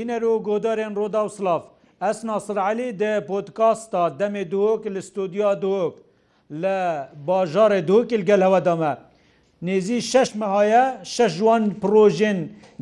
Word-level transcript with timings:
Dinero 0.00 0.38
godarên 0.44 0.94
Roda 0.98 1.20
û 1.28 1.30
Slav. 1.38 1.60
Ez 2.10 2.18
Nasir 2.28 2.56
Elî 2.72 2.90
de 3.02 3.12
podkasta 3.30 4.02
demê 4.20 4.44
duok 4.50 4.82
li 4.94 5.00
stûdya 5.08 5.52
duok 5.62 5.94
li 6.62 6.80
bajarê 7.28 7.82
duokil 7.88 8.20
gel 8.30 8.40
hewada 8.46 8.76
me. 8.76 8.92
Nêzî 9.66 9.98
şeş 10.10 10.34
mehaye 10.34 10.84
şeş 11.14 11.32
wan 11.44 11.64
projên 11.82 12.38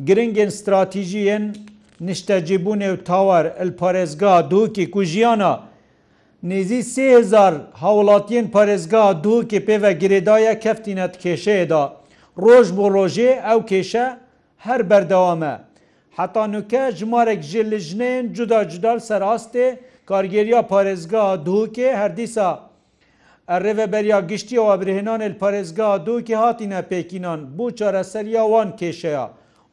giringên 0.07 0.51
stratejiyên 0.59 1.43
niştecîbûnê 2.07 2.89
û 2.95 3.03
tawar 3.09 3.45
el 3.45 3.71
parêzga 3.81 4.35
duokî 4.51 4.91
ku 4.91 5.03
jiyana, 5.03 5.53
Nêzî 6.51 6.81
sêzar 6.95 7.53
hewlatiyên 7.83 8.45
parêzga 8.55 9.05
duokê 9.23 9.59
pê 9.67 9.81
ve 9.83 9.91
girêdaya 9.91 10.59
keftînet 10.59 11.15
kêşeyê 11.23 11.69
da. 11.69 11.93
Roj 12.37 12.77
bo 12.77 12.87
rojê 12.89 13.31
ew 13.53 13.59
kêşe 13.71 14.17
her 14.57 14.89
berdewame. 14.89 15.68
حتانوکە 16.19 16.83
ژمارێک 16.99 17.41
ji 17.51 17.61
lijnên 17.71 18.23
cuda 18.35 18.61
cudal 18.71 18.99
serastê 19.09 19.67
kargeriya 20.05 20.61
parêzga 20.73 21.25
dûkê 21.47 21.89
herdîsa 21.95 22.49
rêveberiya 23.49 24.19
giştiya 24.27 24.61
wabrihênan 24.69 25.21
el 25.21 25.35
parêzga 25.43 25.89
dûkê 26.07 26.35
hatîne 26.35 26.79
pêkînan 26.91 27.39
bû 27.57 27.75
çareseriya 27.75 28.43
wan 28.53 28.69
kêşeya 28.77 29.25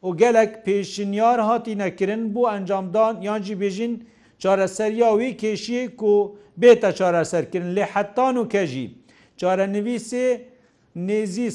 û 0.03 0.17
gelek 0.17 0.51
pêşinyar 0.65 1.39
hatîne 1.49 1.95
kirin 1.95 2.33
bû 2.33 2.43
encamdan 2.61 3.21
yan 3.21 3.41
jî 3.41 3.53
bêjin 3.55 3.93
çareseriya 4.39 5.09
wî 5.19 5.29
kêşiyê 5.43 5.95
ku 5.95 6.37
bêta 6.61 6.91
çareserkirin 6.95 7.75
lê 7.77 7.83
hetan 7.93 8.35
û 8.35 8.49
kejî 8.49 8.91
çarenivîsê 9.41 10.25
نێزی 11.05 11.49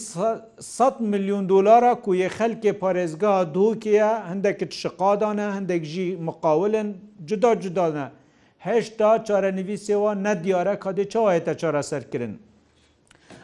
100 0.58 1.00
میلیون 1.00 1.46
دلارە 1.48 1.92
کو 2.04 2.10
یە 2.22 2.28
خەلکێ 2.38 2.72
پارێزگا 2.82 3.34
دووکەیە 3.56 4.08
هەندێکت 4.30 4.72
شقادانە 4.80 5.46
هەندێک 5.56 5.82
ژی 5.92 6.16
مقاولن 6.26 6.88
جدا 7.28 7.52
جدانە 7.62 8.06
هێشتا 8.66 9.10
چارەنیویسێەوە 9.26 10.10
نەدیارە 10.26 10.74
کادێ 10.84 11.04
چاوایەتە 11.12 11.52
چارەسەرکردن. 11.60 12.34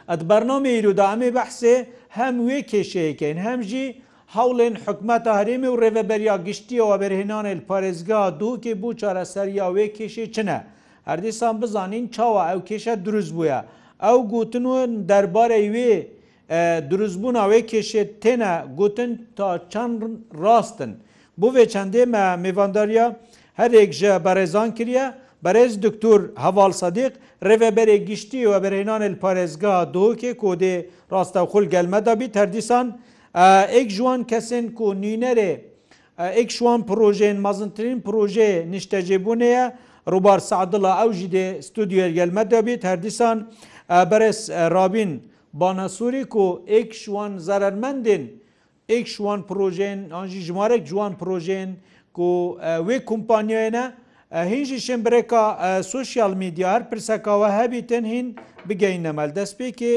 ئەت 0.09 0.21
بەرنامە 0.29 0.69
ئیرودامی 0.75 1.31
بەحسێ 1.37 1.75
هەم 2.17 2.35
وێ 2.47 2.59
کێشەیەکەین 2.71 3.37
هەمژی 3.47 3.87
هەوڵێن 4.35 4.75
حکومەتە 4.85 5.31
هەرێمی 5.39 5.69
و 5.71 5.75
ڕێڤەبەریا 5.81 6.35
گشتیەوە 6.47 6.95
بەرهێنانێ 7.01 7.53
پارێزگا 7.69 8.21
دووکێ 8.39 8.73
بوو 8.81 8.97
چارەسەریا 9.01 9.67
وێ 9.75 9.87
کێشێ 9.97 10.25
چنە. 10.35 10.59
هەردیسان 11.09 11.55
بزانین 11.61 12.05
چاوە 12.15 12.41
ئەو 12.49 12.59
کێشە 12.69 12.95
دروست 13.05 13.33
بووە. 13.37 13.59
ئەو 14.07 14.19
گوتن 14.33 14.65
و 14.71 14.75
دەربارەی 15.09 15.67
وێ 15.75 15.91
دروستبوون 16.91 17.35
ئەوەیە 17.41 17.63
کێشێ 17.71 18.03
تێنە 18.23 18.53
گوتن 18.79 19.11
تا 19.37 19.47
چەند 19.71 19.99
ڕاستن 20.43 20.91
بۆ 21.39 21.47
وێ 21.55 21.65
چەندێ 21.73 22.03
مە 22.13 22.23
میوانداریە 22.43 23.05
هەرێک 23.59 23.91
ji 23.99 24.03
بەرێزان 24.25 24.69
کریە 24.77 25.05
بەرێز 25.45 25.73
دکتور 25.85 26.19
هەواڵ 26.45 26.71
سەدیق 26.81 27.13
ڕێڤەبەرێ 27.47 27.97
گشتی 28.09 28.41
و 28.51 28.53
بەرێنان 28.63 29.03
پارێزگا 29.23 29.75
دۆکێ 29.95 30.31
کۆدێ 30.41 30.75
ڕاستە 31.13 31.41
خول 31.51 31.65
گەلمەدابی 31.73 32.31
تەردیسان 32.37 32.87
ئێک 33.73 33.87
جوان 33.95 34.21
کەسێن 34.31 34.65
کو 34.77 34.85
نینەرێ 35.03 35.51
ئێک 36.37 36.49
شوان 36.57 36.79
پرۆژێن 36.89 37.37
مەزنترین 37.45 37.99
پرۆژێ 38.05 38.49
نیشتەجێبوونەیە 38.71 39.65
ڕووبار 40.11 40.39
سعدڵە 40.49 40.91
ئەو 40.99 41.09
ژی 41.17 41.27
دێ 41.35 41.45
ستودیۆ 41.67 42.07
گەلمەدابیت 42.17 42.81
هەردیسان 42.89 43.37
بەرز 44.09 44.39
رابین 44.77 45.11
بانەسووری 45.61 46.23
و 46.23 46.41
ئێک 46.73 46.89
شوان 47.01 47.31
زەرەرمەندین 47.47 48.23
ئێک 48.91 49.05
شوان 49.13 49.39
پرۆژێن 49.49 49.99
ئەژی 50.13 50.41
ژمارەك 50.47 50.81
جوان 50.89 51.13
پرۆژێن 51.21 51.69
و 52.19 52.31
وێ 52.87 52.97
کۆمپانیایەنە 53.09 53.85
هینجی 54.53 54.79
شمبرێکا 54.87 55.43
سوسیال 55.95 56.33
میدیار 56.43 56.79
پرسەکەوە 56.91 57.47
هەبیتن 57.59 58.03
هین 58.13 58.27
بگەین 58.67 59.01
نەمەل 59.07 59.29
دەستپێکی 59.39 59.93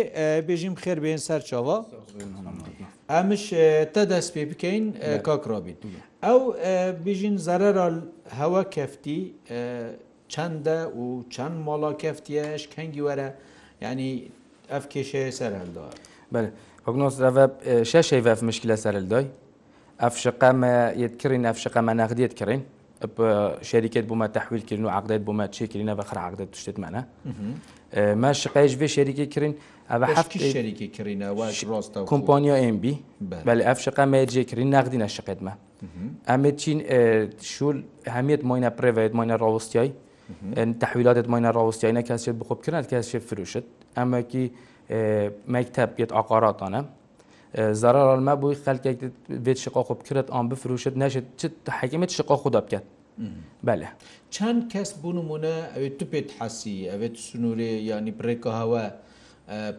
بێژیم 0.49 0.75
خێربێن 0.83 1.21
سەرچەوە 1.29 1.77
ئەمش 3.13 3.45
تە 3.95 4.03
دەست 4.13 4.31
پێ 4.35 4.43
بکەین 4.51 4.85
کاکڕابین 5.27 5.77
ئەو 6.27 6.41
بژین 7.05 7.37
زەرەرال 7.47 7.97
هەوە 8.41 8.63
کەفتی 8.75 9.21
چەندە 10.33 10.79
و 11.01 11.05
چەند 11.35 11.57
ماڵا 11.67 11.93
کەفتیەش 12.03 12.63
کەنگی 12.75 13.03
وەرە 13.09 13.29
ینی 13.85 14.11
ئەف 14.73 14.85
کێشەیە 14.93 15.33
سەردەوە 15.39 15.91
بەگنۆس 16.85 17.15
شەشەی 17.91 18.23
بەف 18.27 18.41
مشکلە 18.49 18.77
سەردۆی 18.85 19.27
ئەف 20.03 20.15
شقامە 20.25 20.73
یەتکردین 21.05 21.43
ئەف 21.49 21.59
شقامە 21.65 21.93
نەخدیت 22.01 22.33
کردین 22.41 22.63
شەریکێت 23.71 24.05
بوومە 24.11 24.27
تەحویلکردن 24.37 24.85
و 24.87 24.91
عقدێت 24.99 25.23
بوومە 25.27 25.47
چێکردینە 25.57 25.95
بە 25.99 26.05
خراعقدە 26.11 26.45
توشتێتمانە 26.53 27.03
ما 28.23 28.31
شقایش 28.43 28.73
بێ 28.81 28.89
شەریکی 28.97 29.27
کردین 29.35 29.55
ئەە 29.91 30.07
حفتی 30.19 30.39
شەریکی 30.55 30.87
کردینەواش 30.97 31.57
ڕاستە 31.71 31.99
کۆمپۆنیۆ 32.13 32.55
MB 32.75 32.85
بەلێ 33.47 33.63
ئەف 33.69 33.79
شقا 33.85 34.05
مێجێکردین 34.13 34.69
نەخدینە 34.77 35.09
شقێتمە 35.17 35.55
ئەمێ 36.31 36.51
چین 36.61 36.79
شول 37.55 37.77
هەمیت 38.17 38.41
مۆینە 38.49 38.71
پرێڤێت 38.77 39.13
مۆینە 39.19 39.37
ڕاوستیایی 39.43 39.93
تحویلاتت 40.83 41.27
ماینە 41.33 41.51
ڕاوستیانە 41.59 42.03
کەسێت 42.09 42.37
بخۆبکردن 42.41 42.83
کەسێت 42.93 43.23
فروشت 43.29 43.67
ئەمەکی 43.97 44.45
مەکتب 45.55 45.89
پێت 45.97 46.11
ئاقاراتانە 46.17 46.81
زەرەمە 47.83 48.35
بووی 48.41 48.57
خەلکێک 48.65 48.99
بێت 49.45 49.59
شقا 49.65 49.83
خۆبکرێت 49.89 50.27
ئەم 50.35 50.47
بفروشت 50.51 50.95
نەشێت 51.03 51.27
چت 51.41 51.53
حەکیمت 51.81 52.11
شقا 52.17 52.37
خۆدا 52.43 52.61
بکات 52.67 52.85
بەە 53.67 53.89
چەند 54.35 54.61
کەس 54.73 54.91
بوونمونە 55.01 55.55
ئەوێت 55.75 55.95
تو 55.99 56.05
پێت 56.13 56.29
حەسی 56.39 56.77
ئەوێت 56.93 57.15
سنوورێ 57.27 57.71
ینی 57.91 58.13
بڕێکە 58.19 58.51
هەوە 58.61 58.85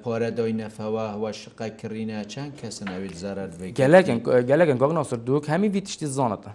پارەدای 0.04 0.54
نەفەوە 0.62 1.06
هەوە 1.16 1.30
شقا 1.42 1.68
کڕینە 1.80 2.18
چەند 2.34 2.52
کەسن 2.60 2.88
ئەوێت 2.94 3.16
زەرەر 3.24 3.50
گەلەگەن 3.80 4.20
گەلەگەن 4.50 4.78
گۆگناسر 4.82 5.20
دووک 5.28 5.46
هەمی 5.54 5.70
وی 5.74 5.82
تشتی 5.88 6.08
زانەتە 6.18 6.52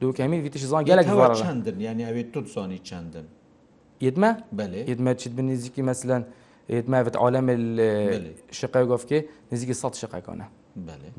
دووکەمی 0.00 0.38
ویتش 0.44 0.62
زان 0.72 0.82
گەلێک 0.90 1.08
چندن 1.42 1.76
یعنی 1.86 2.02
ئەوێت 2.08 2.28
تو 2.34 2.40
زانی 2.54 2.78
چندن 2.88 3.26
یدمە 4.06 4.30
یدمە 4.92 5.12
چیت 5.20 5.32
بن 5.38 5.46
نزیکی 5.52 5.82
مەسلەن 5.88 6.22
یدمەوت 6.78 7.14
عالم 7.24 7.46
شقای 8.60 8.84
گفتکی 8.92 9.18
نزیکی 9.52 9.74
سەد 9.82 9.94
شقەکانە 10.02 10.46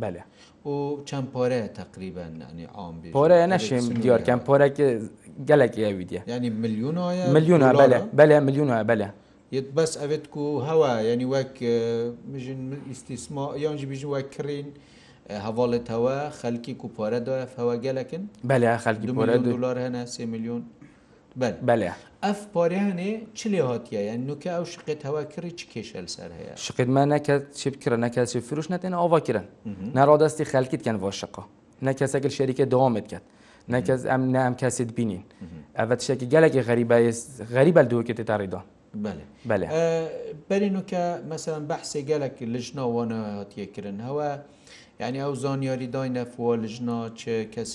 بله 0.04 0.22
و 0.66 0.70
چەند 1.10 1.28
پارەیە 1.36 1.70
تقریبا 1.82 2.28
ئەنی 2.48 2.66
ئام 2.78 2.96
پارەیە 3.18 3.48
نەشێم 3.54 3.86
دیارکەم 4.06 4.40
پارێکی 4.50 4.88
گەلێکی 5.50 5.82
ئەویدە 5.88 6.20
ینی 6.34 6.50
میلیون 6.64 6.96
میلیون 7.38 7.60
بەلێ 7.84 7.98
بەلێ 8.20 8.36
میلیون 8.48 8.70
بەلە 8.92 9.08
بەس 9.78 9.92
ئەوێت 10.02 10.26
و 10.44 10.46
هەوا 10.70 10.92
ینی 11.12 11.26
وەک 11.34 11.56
مژین 12.34 12.60
ئیسیسما 12.90 13.46
یانجی 13.64 13.86
بژین 13.92 14.10
وەک 14.16 14.28
کڕین. 14.38 14.68
هەواڵێتەوە 15.46 16.16
خەلکی 16.40 16.74
کوپۆرەدایە 16.82 17.46
فەوەگەلەکن 17.56 18.24
بەلا 18.50 18.78
خەلکی 18.84 19.08
دلار 19.54 19.78
هەنا 19.86 20.04
سێ 20.14 20.26
میلیۆن 20.34 20.62
بەلا 21.68 21.94
ئەف 22.26 22.40
پۆریانێ 22.54 23.12
چ 23.38 23.40
لێ 23.52 23.62
هاتیە 23.70 24.14
نوکە 24.28 24.50
ئەو 24.58 24.66
شقێت 24.74 25.02
هەوا 25.08 25.22
کڕی 25.34 25.52
چ 25.60 25.62
کێشەل 25.72 26.08
سەر 26.16 26.30
هەیە 26.40 26.54
شقێتمان 26.66 27.08
نەکەات 27.14 27.44
چی 27.60 27.70
بکرە 27.74 27.98
نەکەسی 28.06 28.40
فروش 28.48 28.68
نەتێن 28.74 28.94
ئەوواکرن 29.02 29.46
ناڕادستی 29.98 30.46
خەلکیتکەن 30.52 30.98
بۆ 31.04 31.10
شقا 31.20 31.44
نەکەسەگەل 31.88 32.34
شەریکە 32.38 32.66
دەوامیتکات 32.74 33.24
نەکەس 33.74 34.02
ئەم 34.12 34.22
نام 34.36 34.54
کەسیت 34.62 34.90
بینین 34.98 35.24
ئەڤەت 35.80 36.00
شتێکی 36.08 36.28
گەلێکی 36.34 36.62
غەریب 36.68 36.90
غەریبە 37.56 37.82
دووەکێتی 37.90 38.24
تاڕیدا 38.30 38.62
بەێ 39.04 39.70
بەرین 40.50 40.76
وکە 40.80 41.04
مەسەرەن 41.32 41.66
بەحسێ 41.72 42.00
گەلێک 42.10 42.36
لژنەوەە 42.54 43.06
هاتیەکردن 43.40 44.02
هەوە 44.08 44.30
یعنی 45.00 45.20
ئەو 45.22 45.36
زانیاریدای 45.36 46.10
نەفوە 46.14 46.56
لژنا 46.64 47.10
چ 47.20 47.24
کەس 47.54 47.72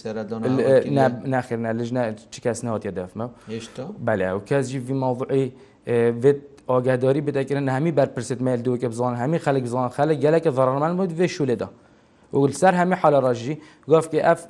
ناخێنا 1.32 1.71
لژنا 1.81 2.03
چ 2.32 2.37
کەس 2.44 2.59
نەوەتە 2.67 2.91
دەفمە 2.99 3.26
هێشتا 3.53 3.85
بەلێ 4.06 4.29
و 4.37 4.41
کەسجی 4.50 4.81
ماوضعی 5.03 5.47
بێت 6.23 6.38
ئاگاداری 6.71 7.23
بدەکردن 7.29 7.67
هەمی 7.76 7.93
بەرپرسێت 7.99 8.41
میل 8.47 8.61
دوکە 8.67 8.85
بزان 8.93 9.15
هەمی 9.23 9.38
خەلک 9.47 9.65
زان 9.73 9.88
خەلک 9.99 10.19
گەلەکە 10.25 10.50
زارمان 10.56 10.93
بود 10.97 11.12
وێ 11.19 11.26
شولێدا 11.37 11.67
وگل 12.32 12.53
سەر 12.61 12.75
هەمی 12.81 12.97
حالە 13.03 13.19
ڕژی 13.26 13.55
گفتکە 13.93 14.19
ئەف 14.26 14.41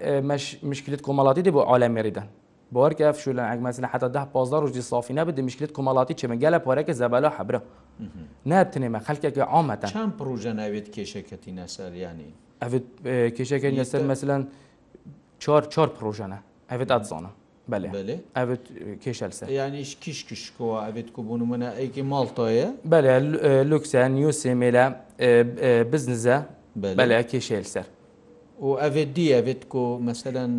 مشکلت 0.71 1.01
کۆمەڵاتی 1.07 1.43
دێ 1.47 1.51
بۆ 1.57 1.63
عالەمێریدان 1.71 2.29
بۆرکە 2.75 3.03
ئەف 3.09 3.17
شولە 3.25 3.43
ئەگمەسن 3.51 3.85
حتا 3.93 4.09
ده 4.17 4.25
پازدار 4.35 4.63
ڕژی 4.67 4.83
سافی 4.91 5.15
نەبدە 5.19 5.41
مشکلت 5.49 5.73
کۆمەڵاتی 5.77 6.15
چمە 6.21 6.37
گەلە 6.45 6.59
پارەکە 6.67 6.93
زەبەلا 7.01 7.31
حەبرە 7.39 7.61
نابتنێمە 8.51 9.01
خەلکێکە 9.07 9.43
ئامەتە 9.55 9.87
چەند 9.97 10.13
پروژە 10.21 10.53
ناوێت 10.59 10.87
کێشەکەتی 10.95 11.53
نەسەریانی 11.61 12.31
ئەت 12.63 12.83
کێشەکەن 13.37 13.75
لەسەر 13.81 14.03
مەسلەن 14.13 14.43
چهار 15.73 15.89
پرۆژەنە 15.97 16.39
ئەێت 16.71 16.91
ئەزانە 16.95 17.31
بەێ 17.71 17.89
ئەێت 18.39 18.65
کێشە 19.03 19.27
لەسەر 19.31 19.47
یانیش 19.59 19.91
کیش 20.03 20.19
کشکەوە 20.29 20.77
ئەێت 20.87 21.09
کوبوونمەە 21.17 21.71
ئەیکی 21.79 22.03
ماڵتۆیە 22.13 22.69
بەێ 22.91 23.17
لوکسیان 23.71 24.11
نیو 24.19 24.33
سێمێلە 24.43 24.85
بزنزە 25.93 26.37
بەلێ 26.99 27.19
کێشە 27.31 27.57
لەسەر 27.65 27.87
و 28.67 28.69
ئەێت 28.83 29.09
دی 29.17 29.27
ئەێت 29.37 29.63
کو 29.73 29.83
مەسەرەن 30.07 30.53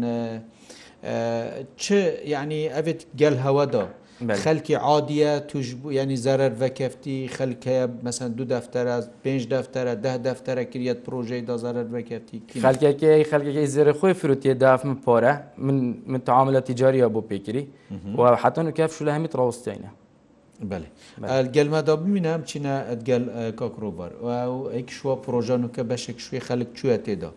چ 1.83 1.86
یعنی 2.33 2.62
ئەێت 2.75 3.01
گەل 3.21 3.36
هەوەدا. 3.45 3.86
خەلکی 4.22 4.76
عادیە 4.76 5.42
توش 5.52 5.68
بوو 5.76 5.92
ینی 5.92 6.18
زەرەر 6.18 6.52
بەکەفتی 6.62 7.18
خەلکەیە 7.38 7.86
مەسەن 8.06 8.30
دوو 8.38 8.46
دەفتەرە 8.56 8.96
پێنج 9.24 9.42
دەفتەرە 9.54 9.94
ده 10.04 10.14
دەفتەرە 10.28 10.64
کرێت 10.74 11.00
پرۆژەی 11.06 11.42
دا 11.50 11.56
زەرەر 11.66 11.88
بەکەفتی 11.96 12.40
خەلکەکەی 12.66 13.24
خەلکەکەی 13.32 13.68
زێرە 13.76 13.94
خۆی 14.00 14.14
فروتیە 14.20 14.54
دافم 14.64 14.94
پۆرە 15.06 15.34
من 15.66 15.78
من 16.12 16.22
تعاملە 16.28 16.62
تیجاریە 16.68 17.08
بۆ 17.16 17.22
پێگیری 17.30 17.64
و 18.18 18.36
حتان 18.44 18.68
و 18.68 18.72
کەفش 18.80 19.00
لە 19.08 19.12
هەمیت 19.18 19.34
ڕاستینە. 19.40 19.90
بەێ 20.70 21.48
گەلمەدا 21.56 21.96
ببینە 22.04 22.32
ئەم 22.36 22.44
چینە 22.50 22.76
ئەگەل 22.92 23.24
کاکرۆبەر 23.60 24.12
و 24.26 24.28
ئەیک 24.74 24.90
شووە 25.00 25.16
پرۆژان 25.26 25.62
و 25.66 25.68
کە 25.76 25.82
بەشێک 25.92 26.20
شوێ 26.28 26.40
خەلک 26.48 26.70
چوە 26.78 26.96
تێدا. 27.06 27.32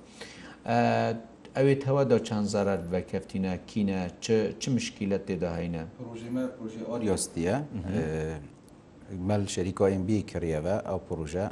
ئەوێ 1.59 1.75
تەوادا 1.85 2.19
چەند 2.29 2.47
زارات 2.55 2.83
بەکەفتینە 2.93 3.53
کینە 3.71 4.01
چ 4.61 4.65
مشکیلت 4.77 5.23
تێداهینە 5.29 5.83
ئۆریۆستیە 6.91 7.57
مەل 9.29 9.43
شەریکۆMB 9.55 10.09
کڕیەوە 10.31 10.75
ئەو 10.89 10.99
پروژە 11.09 11.45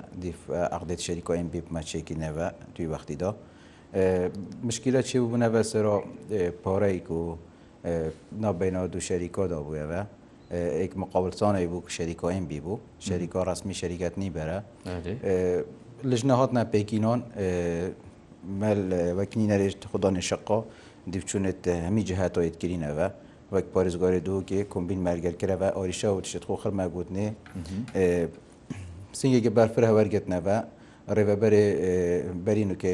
عقدێت 0.76 1.00
شەریکۆMB 1.06 1.54
مەچێکینەوە 1.76 2.46
توی 2.74 2.86
وەختیدا 2.94 3.30
مشکیلە 4.68 5.00
چی 5.08 5.16
بوونەوە 5.24 5.60
سەرۆ 5.72 5.96
پۆڕێک 6.64 7.06
و 7.18 7.22
نابینەوە 8.44 8.88
دوو 8.92 9.02
شەریکۆدا 9.08 9.58
بووەوە 9.66 10.02
ئێک 10.80 10.92
مقابلسانێک 11.02 11.68
بوو 11.72 11.82
شەریکۆMB 11.96 12.52
بوو 12.64 12.78
شەریکۆ 13.06 13.38
ڕستمی 13.48 13.74
شەریکەت 13.80 14.14
نیبەرە 14.22 14.58
لەژنە 16.10 16.34
هاتنە 16.40 16.62
پێکینۆن 16.72 17.20
مەل 18.62 18.80
وەکنی 19.18 19.44
نەرێشت 19.52 19.80
خوددانێ 19.90 20.22
شقا 20.30 20.58
دیچونێت 21.12 21.60
هەمی 21.86 22.02
جهاتۆیتکردینەوە 22.08 23.08
وەک 23.54 23.66
پارێزگاری 23.74 24.20
دووکێ 24.26 24.60
کمبین 24.72 25.00
مەرگەرکرەوە 25.06 25.68
ئۆریشە 25.76 26.08
و 26.12 26.20
تشت 26.24 26.44
خۆ 26.48 26.54
خەرمەگووتنێ 26.62 27.26
سنگێکی 29.18 29.50
بەرفر 29.56 29.82
هەوەرگتنەوە 29.90 30.56
ڕێبەبەرێ 31.16 31.64
بەرین 32.46 32.70
وکە 32.74 32.92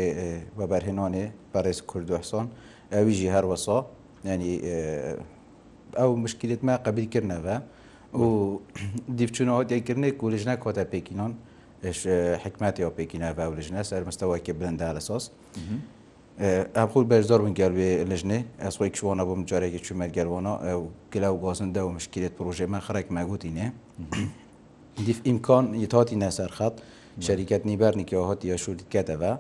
بەبەرهێنانێ 0.59 1.25
بەڕێز 1.53 1.79
کوردوحسان 1.91 2.47
ئەویژی 2.95 3.29
هەروەسا 3.35 3.79
ینی 4.31 4.55
ئەو 6.01 6.11
مشکلت 6.25 6.61
مە 6.69 6.75
قبلکردنەوە 6.87 7.57
و 8.25 8.27
دیفچونەوە 9.19 9.63
دیکردنێک 9.71 10.15
کوولژنە 10.21 10.55
کۆتە 10.65 10.85
پێکینان 10.93 11.33
حکماتەوە 11.85 12.91
پێکینا 12.99 13.31
باورژنە 13.39 13.83
سەر 13.91 14.03
مستەوەکە 14.09 14.53
بلندا 14.59 14.89
لە 14.97 15.03
سۆس 15.09 15.25
ئەخول 16.79 17.05
بەش 17.11 17.23
زۆر 17.31 17.41
من 17.47 17.55
گەلێ 17.61 17.91
لەژنێ 18.11 18.39
ئەسۆی 18.63 18.91
کشوانە 18.95 19.25
بۆم 19.29 19.41
جارێکی 19.51 19.81
چومە 19.87 20.07
گەلوانە 20.17 20.53
گلا 21.13 21.31
و 21.35 21.39
گازندا 21.45 21.83
و 21.87 21.91
مشکلێت 21.99 22.33
پروۆژێ 22.39 22.67
من 22.75 22.81
خەرێک 22.87 23.09
مەگوتینێ 23.17 23.67
دیف 25.07 25.19
ئیمکان 25.29 25.65
یتهاتی 25.85 26.17
نەسەر 26.25 26.51
خەت 26.59 26.75
شەریکەت 27.27 27.63
نیبارنیکەوە 27.71 28.25
هاتی 28.31 28.47
یاشوریتکەتەوە 28.53 29.33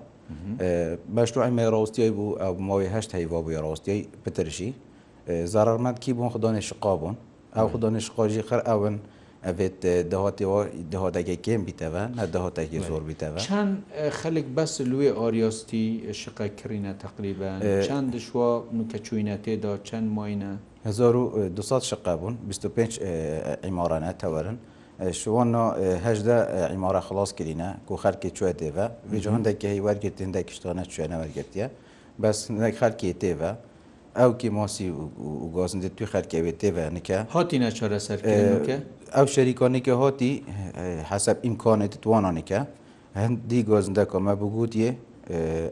بەش 1.16 1.28
تو 1.34 1.38
ئەمە 1.46 1.64
ڕاستیای 1.74 2.10
بوو 2.16 2.36
ئەو 2.42 2.54
ماوەی 2.68 2.90
هەشت 2.94 3.10
هەیوا 3.16 3.38
بووی 3.44 3.58
ڕاستیای 3.66 3.98
پترشی 4.24 4.70
زارەرمەند 5.52 5.96
کی 6.02 6.10
بوون 6.16 6.30
خدانێ 6.34 6.60
شقا 6.68 6.92
بوون 7.00 7.16
ئەو 7.56 7.66
خدانێ 7.74 8.00
شقاژی 8.06 8.42
خەر 8.48 8.60
ئەون 8.68 8.96
ئەێت 9.50 9.76
دەهاتەوە 10.12 10.60
دەهاتەکەکێم 10.92 11.60
بیتەوە 11.68 12.04
نە 12.18 12.24
دەهاتەکی 12.34 12.78
زۆر 12.88 13.02
بیتەوە 13.10 13.38
چەند 13.46 13.72
خەلک 14.20 14.46
بەس 14.56 14.74
لێ 14.90 15.08
ئۆریۆستی 15.18 15.86
شقە 16.22 16.46
کڕینە 16.58 16.92
تقریبە 17.04 17.50
چەند 17.86 18.06
دشوە 18.16 18.48
کە 18.90 18.98
چوینە 19.06 19.36
تێدا 19.44 19.72
چەند 19.88 20.08
ماینە 20.16 20.52
1200 20.84 21.82
شقە 21.90 22.12
بوون 22.20 22.34
25 22.48 23.00
ئیمارانە 23.66 24.12
تەوەرن 24.22 24.56
شوانهدا 25.20 26.36
ئیمارە 26.72 27.00
خلاص 27.08 27.30
کرینە 27.38 27.68
کو 27.86 27.94
خەرکی 28.02 28.30
چێ 28.36 28.52
تێوە 28.60 28.84
ویج 29.10 29.24
هەندێکی 29.34 29.64
هی 29.74 29.80
وەرگتیندە 29.86 30.42
کشتانە 30.48 30.84
چێنە 30.94 31.16
وەرگرتە 31.22 31.66
بەس 32.22 32.38
نەک 32.62 32.74
خەرکی 32.80 33.14
تێوە. 33.22 33.52
ew 34.26 34.32
kê 34.40 34.50
masî 34.58 34.88
û 35.44 35.46
gazinde 35.56 35.90
tu 35.96 36.04
xerkevê 36.12 36.52
tê 36.60 36.68
ve 36.74 36.84
nike 36.96 37.16
hatîne 37.34 37.70
çareserkirkê 37.78 38.76
ئەو 39.18 39.26
شەریکانێکە 39.34 39.94
هاتی 40.02 40.32
حەسەب 41.10 41.38
ئیمکانێت 41.46 41.94
توانانێکە 42.04 42.60
هەندی 43.22 43.60
گۆزندەکە 43.68 44.18
مە 44.26 44.34
بگوتیێ 44.40 44.90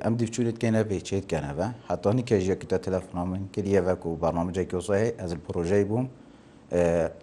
ئەم 0.04 0.14
دیچونێت 0.20 0.56
کەێنە 0.62 0.82
بێ 0.88 0.98
چێت 1.08 1.24
کەنەوە 1.32 1.66
هەتانی 1.90 2.22
کەژێکتە 2.30 2.76
تەلەفنامن 2.84 3.42
کردیەوەک 3.54 4.00
و 4.08 4.10
بەنامەجێکی 4.22 4.74
وسای 4.80 5.06
ئەز 5.20 5.32
پرۆژەی 5.46 5.84
بووم 5.90 6.06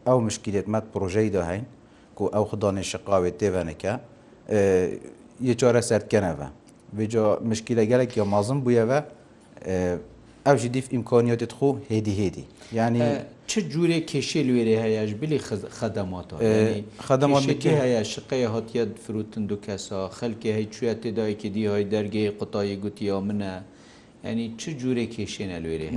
ئەو 0.07 0.17
مشکلێتمەت 0.27 0.85
پرۆژەی 0.93 1.29
داهین 1.37 1.63
و 2.23 2.27
ئەو 2.35 2.43
خدانێ 2.51 2.83
شقاوێت 2.91 3.35
تێوانەکە 3.41 3.93
یە 5.47 5.53
چۆرە 5.59 5.81
سەرکەنەوە 5.89 6.47
بێجا 6.97 7.25
مشکلە 7.51 7.83
گەلێک 7.91 8.11
یا 8.19 8.25
مازم 8.33 8.59
بوویەوە 8.63 8.99
ئەو 10.45 10.55
ژی 10.61 10.69
دیف 10.75 10.85
ئیمکانیاتت 10.95 11.51
خۆ 11.59 11.69
هێدی 11.91 12.13
هێدی 12.21 12.43
یعنی 12.79 13.03
چ 13.49 13.53
جوورێک 13.71 14.03
کێشێ 14.11 14.41
لێرێ 14.47 14.75
هەیەش 14.85 15.11
بلی 15.21 15.39
خەدەماتەوە 15.79 16.39
خەدەماتێکی 17.07 17.71
هەیە 17.81 18.01
شقەیە 18.13 18.47
هاتیەت 18.55 18.91
فروتن 19.03 19.43
دوو 19.49 19.59
کەسە 19.65 19.97
خەلکی 20.19 20.49
هەی 20.55 20.65
چوە 20.75 20.91
تێدایکی 21.01 21.49
دیهای 21.55 21.85
دەرگەی 21.93 22.29
قوتایی 22.39 22.75
گوتی 22.83 23.07
منە 23.27 23.53
ئەنی 24.25 24.47
چ 24.59 24.63
جوورێ 24.81 25.05
کێشێنە 25.15 25.57
لێرێ 25.65 25.89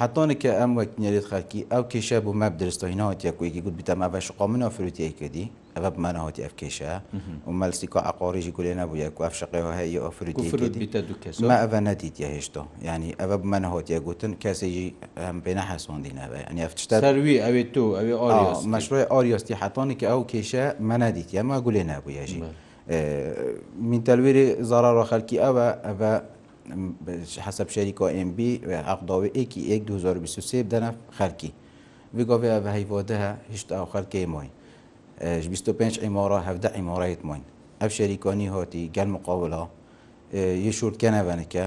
حتانێککە 0.00 0.50
ئەم 0.60 0.72
وەک 0.78 0.90
نێریت 1.02 1.26
خەکی 1.32 1.60
ئەو 1.72 1.84
کێشە 1.92 2.18
بوو 2.24 2.38
مەب 2.42 2.54
درستەوەینەوە 2.62 3.14
تێکوێکی 3.22 3.60
گوت 3.66 3.74
بتەمە 3.80 4.08
بەشقا 4.14 4.46
منە 4.52 4.68
فروتەیە 4.76 5.12
کردی 5.20 5.46
ئەە 5.76 5.90
بمانەوەتی 5.96 6.42
ئەفکێشە 6.46 6.92
و 7.48 7.52
مەلسیکۆ 7.60 7.98
ئاقۆریژی 8.06 8.52
گولێ 8.56 8.72
نەبووە 8.80 9.06
کوف 9.18 9.34
شقەوە 9.40 9.72
هەیە 9.80 10.00
ئۆفرما 10.06 11.56
ئەە 11.64 11.80
نەدیتە 11.88 12.24
هێشتۆ 12.34 12.62
ینی 12.88 13.10
ئەە 13.20 13.26
بمانەهۆتیە 13.42 13.98
گوتن 14.06 14.32
کەسێکی 14.42 14.86
پێنا 15.44 15.64
حسوندی 15.70 16.12
نابێ 16.18 16.40
ئەنیفتشتەروی 16.48 17.36
ئەوێت 17.44 17.68
تۆ 17.74 17.84
ئەوێ 17.98 18.12
مەشروی 18.72 19.04
ئۆریۆستی 19.12 19.54
حتۆنی 19.60 19.96
کە 20.00 20.06
ئەو 20.12 20.20
کێشە 20.32 20.64
مەنەدیتی 20.88 21.34
ئەمە 21.40 21.56
گولێ 21.66 21.82
نابووەژی 21.92 22.40
منتەلوێری 23.90 24.46
زارا 24.70 24.90
ڕۆخەلکی 24.98 25.36
ئەوە 25.44 25.66
ئەە 25.86 26.12
حسب 27.46 27.68
شەریکۆ 27.74 28.06
MB 28.28 28.38
عقداوەیەکی 28.94 29.60
1 29.74 29.86
2023 29.90 30.70
دەنە 30.72 30.90
خەرکی 31.18 31.50
بگۆ 32.16 32.36
بە 32.42 32.68
هەیڤۆدەها 32.76 33.32
هیچ 33.52 33.62
ئەو 33.76 33.86
خەرکەی 33.92 34.26
مۆی 34.34 34.48
25 35.24 35.98
ئیمارە 36.06 36.38
هەفدە 36.48 36.68
ئیمارەت 36.76 37.20
مۆین 37.28 37.44
ئەف 37.82 37.90
شەریکانی 37.98 38.46
هاتی 38.54 38.82
گەل 38.96 39.08
مقاولا 39.14 39.64
یە 40.66 40.72
شورکەنەڤەنەکە 40.78 41.66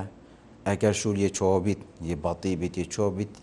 ئەگەر 0.69 0.93
شور 1.01 1.15
یە 1.25 1.29
چۆبیت 1.37 1.79
یە 2.11 2.15
باتی 2.25 2.55
بیت 2.61 2.75
یە 2.81 2.85
چۆبیت 2.95 3.33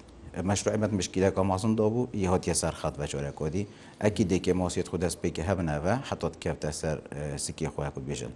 مەشروعمت 0.50 0.92
مشکیلەکە 0.98 1.42
مازم 1.52 1.72
دابوو 1.80 2.06
یە 2.22 2.28
هاتیە 2.32 2.54
سەر 2.62 2.74
خەت 2.80 2.94
بە 3.00 3.06
چۆرە 3.12 3.32
کۆدی 3.38 3.62
ئەکی 4.04 4.24
دێکێ 4.30 4.52
ماسیێت 4.62 4.88
خو 4.90 4.96
دەست 5.04 5.18
پێکە 5.22 5.42
هەبنەوە 5.48 5.94
حتۆت 6.08 6.34
کەفتە 6.42 6.70
سەر 6.80 6.96
سکی 7.44 7.66
خۆیان 7.72 7.92
کوت 7.94 8.04
بێژن 8.08 8.32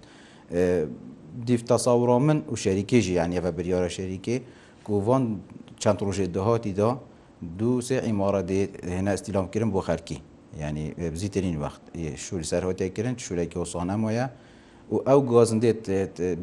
دیفتەساوڕۆ 1.47 2.17
من 2.27 2.39
و 2.53 2.57
شەریکێژی 2.65 3.15
یانیەوە 3.21 3.51
بریارە 3.57 3.91
شەریکێ 3.97 4.37
کوڤان 4.87 5.23
چەند 5.83 5.99
ڕۆژێ 6.07 6.27
دەهاتی 6.37 6.73
دا 6.81 6.91
دوو 7.59 7.81
سێ 7.89 7.99
ئیمارە 8.09 8.43
هێنە 8.95 9.11
ئەستیلامکردن 9.17 9.71
بۆ 9.75 9.81
خەرکی 9.89 10.19
ینی 10.61 10.91
بزیترین 10.99 11.57
وقت 11.61 11.81
شووری 12.25 12.45
سەرهۆتێکردن 12.51 13.15
شوورێکی 13.25 13.57
وسانەم 13.63 14.01
وە 14.09 14.27
و 14.93 14.97
ئەو 15.09 15.21
گۆزندێت 15.33 15.83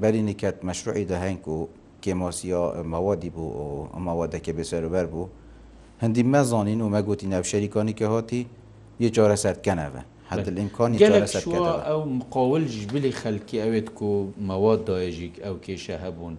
بەرینیکەت 0.01 0.57
مەشروعی 0.67 1.05
دەهنگ 1.11 1.43
و 1.47 1.57
کێمۆسیە 2.03 2.61
مەوادی 2.93 3.29
بوو 3.35 3.53
و 3.61 3.87
ئەمەوادەکە 3.95 4.51
بێسەربەر 4.57 5.05
بوو 5.13 5.29
هەندی 6.03 6.23
مەزانین 6.33 6.79
و 6.81 6.87
مەگوتی 6.95 7.27
نەوشەریکانی 7.35 7.93
کە 7.99 8.05
هاتی 8.13 8.41
یە 9.03 9.09
چارە 9.15 9.37
سەرکەنەوە 9.43 10.01
هەلئیمکانی 10.31 10.97
ئەو 11.89 12.01
مقاولژ 12.19 12.75
بلی 12.93 13.11
خەلکی 13.21 13.57
ئەوێت 13.63 13.87
و 14.03 14.31
مەواد 14.49 14.79
دایژیک 14.89 15.35
ئەو 15.45 15.55
کێشە 15.65 15.97
هەبوون. 16.05 16.35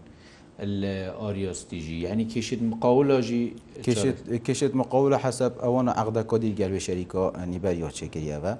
الاريوس 0.60 1.66
تيجي 1.66 2.02
يعني 2.02 2.24
كيشيت 2.24 2.62
مقاوله 2.62 3.20
جي 3.20 3.52
كيشيت 3.84 4.34
كيشيت 4.34 4.74
مقاوله 4.76 5.18
حسب 5.18 5.52
اوانا 5.62 5.90
عقد 5.92 6.18
كودي 6.18 6.62
قال 6.64 6.82
شركه 6.82 7.44
نيبر 7.44 7.70
يو 7.70 7.88
تشيكيا 7.88 8.58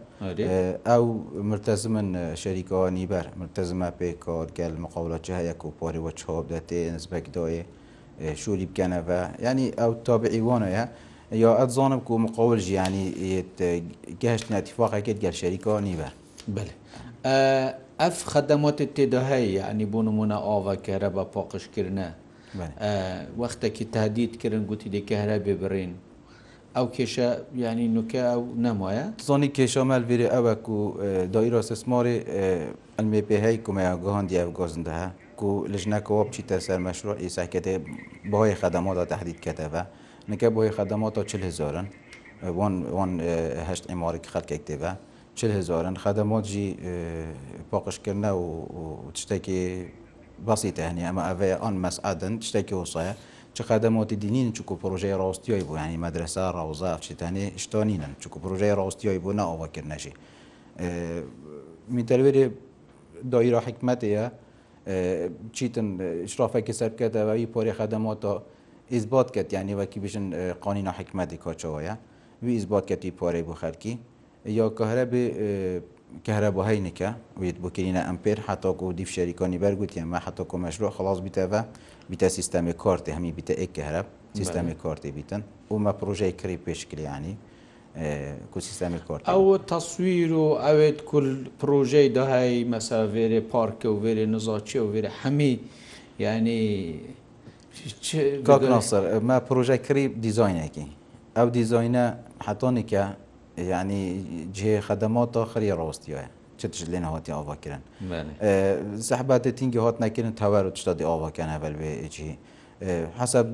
او 0.87 1.21
ملتزم 1.35 2.17
شركه 2.35 2.89
نيبر 2.89 3.29
ملتزمه 3.41 3.93
بكار 4.01 4.47
قال 4.61 4.81
مقاوله 4.81 5.21
جهه 5.25 5.53
كو 5.53 5.73
باري 5.83 5.99
وتشوب 5.99 6.49
داتي 6.49 6.91
نسبك 6.91 7.29
دوي 7.35 7.65
شو 8.35 8.55
اللي 8.55 8.67
بكنفا 8.67 9.35
يعني 9.39 9.71
او 9.83 9.93
تابعي 9.93 10.41
وانا 10.41 10.91
يا 11.33 11.63
اتظانم 11.63 11.99
كو 11.99 12.19
مقاول 12.19 12.59
جي 12.59 12.73
يعني 12.75 13.11
كهشنا 14.21 14.59
اتفاق 14.59 14.95
اكيد 14.95 15.25
قال 15.25 15.35
شركه 15.35 15.81
نيبر 15.81 16.13
بله 16.49 17.75
ئەف 18.03 18.17
خەدەمەتی 18.33 18.87
تێدا 18.97 19.21
هەیە 19.31 19.63
ئەنی 19.69 19.87
بوو 19.93 20.03
نمونە 20.09 20.37
ئاڤەکەرە 20.47 21.09
بە 21.17 21.25
پۆقشکردە 21.35 22.09
وەختێکی 23.43 23.85
تادیدکردن 23.95 24.63
گوتی 24.71 24.89
دیکە 24.95 25.15
هەرە 25.23 25.37
بێ 25.45 25.55
بڕین 25.63 25.93
ئەو 26.77 26.87
کێشە 26.97 27.29
ینی 27.65 27.87
نوکە 27.97 28.23
نەمایە 28.65 29.07
زۆنی 29.29 29.49
کێشەمەل 29.57 30.03
بێرێ 30.09 30.29
ئەوەک 30.35 30.65
و 30.77 30.79
دایرۆسسمۆری 31.35 32.17
ئەلمێ 32.97 33.21
پێهەی 33.29 33.57
کومەیە 33.65 33.93
گۆهندی 34.05 34.37
ئەو 34.43 34.51
گۆزندەها 34.59 35.09
و 35.49 35.53
لەژنەکەەوە 35.73 36.23
بچیتە 36.27 36.57
سەر 36.67 36.79
مەشروع 36.87 37.17
ئیساکەێ 37.25 37.77
بۆی 38.33 38.55
خەدەمەدا 38.61 39.05
تهدید 39.13 39.39
کەتەوە 39.45 39.83
نەکە 40.31 40.49
بۆی 40.57 40.71
خەدەمەوە 40.77 41.11
تا 41.17 41.23
چه 41.31 41.37
هزارن 41.47 41.87
وان 42.99 43.11
هشت 43.69 43.85
ئمارێک 43.95 44.25
خەکێک 44.35 44.63
تێبە 44.69 44.93
چل 45.35 45.50
هزارن 45.50 45.95
خدمات 45.97 46.45
جی 46.45 46.76
پاقش 47.71 47.99
کردن 47.99 48.31
و 48.31 48.67
تشتکی 49.14 49.87
بسیطه 50.47 50.83
یعنی 50.83 51.05
اما 51.05 51.23
اوه 51.31 51.55
آن 51.61 51.76
مسعدن 51.76 52.38
تشتکی 52.38 52.75
وصایه 52.75 53.17
چه 53.55 53.64
خدمات 53.64 54.14
دینین 54.14 54.53
چکو 54.53 54.76
پروژه 54.76 55.17
راستیایی 55.17 55.62
بو 55.62 55.76
یعنی 55.76 55.97
مدرسه 55.97 56.41
روزه 56.50 56.97
چتانی 57.00 57.53
اشتانینن 57.55 58.17
چکو 58.21 58.38
پروژه 58.41 58.75
راستیایی 58.75 59.19
بو 59.19 59.33
نه 59.33 59.43
آوا 59.43 59.69
کرنشی 59.69 60.12
میتلویر 61.88 62.50
دایره 63.31 63.59
حکمت 63.59 64.05
یا 64.05 64.31
چیتن 65.53 65.87
اشرافه 66.00 66.62
که 66.62 66.73
سر 66.73 66.88
کرده 66.88 67.25
و 67.25 67.29
ای 67.29 67.47
پاری 67.47 67.73
خدمات 67.73 68.43
اثبات 68.91 69.31
کرد 69.31 69.53
یعنی 69.53 69.75
وکی 69.75 70.00
بیشن 70.00 70.53
قانون 70.53 70.87
حکمت 70.88 71.35
کاچوایا 71.35 71.99
وی 72.43 72.57
اثبات 72.57 72.87
کردی 72.87 73.11
پاره 73.11 73.43
بو 73.43 73.53
خلکی 73.55 73.99
یا 74.47 74.69
کەهرە 74.79 75.05
بێ 75.13 75.25
کەهرە 76.27 76.51
بە 76.57 76.63
هەینەکە 76.71 77.09
وێت 77.41 77.57
بۆکەینە 77.63 78.03
ئەمپێر 78.09 78.39
حتاکو 78.47 78.85
و 78.87 78.93
دیف 78.93 79.11
شەریکانی 79.17 79.59
بەرگوتی 79.65 80.01
ئەمە 80.05 80.19
حتاکو 80.27 80.57
مەشرۆ 80.65 80.89
خلاص 80.97 81.19
بیتەە 81.27 81.55
بیتە 82.13 82.27
سیستەمی 82.37 82.73
کارتی 82.83 83.11
هەمی 83.17 83.33
بیتە 83.39 83.55
ئەک 83.61 83.71
کەهرە 83.77 84.03
سیستەمی 84.41 84.75
کارتی 84.83 85.11
بیتن 85.11 85.43
ومە 85.73 85.93
پروۆژەی 86.01 86.33
کری 86.41 86.59
پێشکلیانی 86.67 87.35
کو 88.53 88.61
سیستەمی 88.61 89.01
کارت 89.09 89.23
ئەو 89.35 89.59
تەسویر 89.73 90.33
و 90.33 90.47
ئەوێت 90.67 91.03
کول 91.03 91.27
پروۆژەی 91.61 92.09
داهای 92.17 92.55
مەساوێرێ 92.73 93.41
پارکە 93.53 93.87
و 93.95 93.97
وێرێ 94.03 94.27
نزاچی 94.35 94.79
و 94.79 94.87
وێرە 94.95 95.11
هەمی 95.23 95.55
ینی 96.21 96.63
کاکناسەر 98.49 99.03
مە 99.29 99.37
پروۆژە 99.49 99.77
کری 99.87 100.05
دیزینێکی 100.25 100.87
ئەو 101.37 101.49
دیزینە 101.57 102.05
حتۆنیکە 102.47 103.05
ینی 103.59 104.03
جێ 104.57 104.81
خەدەمەوە 104.87 105.43
خەری 105.53 105.73
ڕۆستیە 105.79 106.19
چتش 106.59 106.81
لێن 106.91 107.05
هاتی 107.07 107.31
ئاواکردن 107.39 107.83
زەحباتە 109.09 109.51
تینگی 109.59 109.79
هات 109.85 109.97
نکردن 110.05 110.35
تەوار 110.43 110.65
تشتادی 110.77 111.05
ئاواکەن 111.11 111.49
هەبل 111.57 111.75
بێجی 111.81 112.29
حسب 113.21 113.47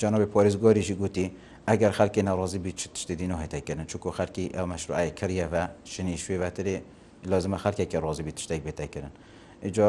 جانبی 0.00 0.26
پۆریزگۆریشی 0.34 0.94
گوتی 1.02 1.26
ئەگەر 1.68 1.92
خەرکی 1.98 2.22
نەڕۆزی 2.28 2.58
بی 2.64 2.72
چ 2.78 2.82
تشتدین 2.94 3.32
و 3.34 3.38
هەتەکردن 3.44 3.86
چکو 3.92 4.10
خەرکی 4.18 4.44
ئەو 4.56 4.66
مەشروعای 4.72 5.08
کریەوە 5.18 5.62
شنی 5.92 6.16
شوێباتری 6.24 6.76
لازمە 7.30 7.58
خەرکێکی 7.64 7.96
ڕۆزی 8.04 8.22
بی 8.26 8.32
تشتێک 8.38 8.60
بێتەکردن 8.66 9.12
اینجا 9.66 9.86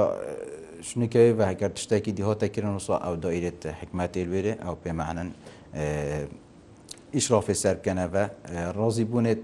شنکەوی 0.87 1.33
بە 1.37 1.43
هەگەر 1.51 1.71
تشتێکی 1.77 2.11
دیهۆتەکردن 2.17 2.73
و 2.79 2.81
سا 2.87 2.95
ئەو 3.05 3.15
دایرێت 3.25 3.61
حکمەتی 3.81 4.23
لێرێ 4.31 4.53
ئەو 4.65 4.75
پێمانن 4.83 5.29
ئیشرافی 7.15 7.53
سەرکەنەوە 7.63 8.23
ڕازی 8.77 9.05
بوونێت 9.09 9.43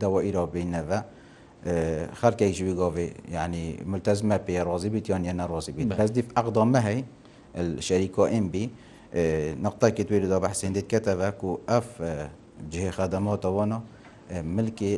دەوە 0.00 0.18
ئیرا 0.26 0.44
بینەوە 0.54 0.98
خەرکێک 2.20 2.52
ژوی 2.58 2.74
گاوێ 2.80 3.06
ینی 3.36 3.66
ملتەزمە 3.90 4.36
پێ 4.46 4.60
ڕازی 4.68 4.90
بیتیان 4.94 5.22
یە 5.28 5.34
نەڕازی 5.40 5.72
بیت 5.76 5.90
خەزدیف 5.98 6.26
ئەقدامە 6.38 6.80
هەی 6.88 7.00
شەریکۆ 7.86 8.24
ئمبی 8.36 8.64
نقطەکی 9.66 10.04
توێ 10.08 10.18
لەدا 10.24 10.38
بەحسێندێت 10.44 10.86
کەتەوە 10.92 11.28
و 11.48 11.52
ئەف 11.70 11.88
جهێ 12.72 12.90
خەدەماتەوەە 12.98 13.66
ملکی 14.56 14.94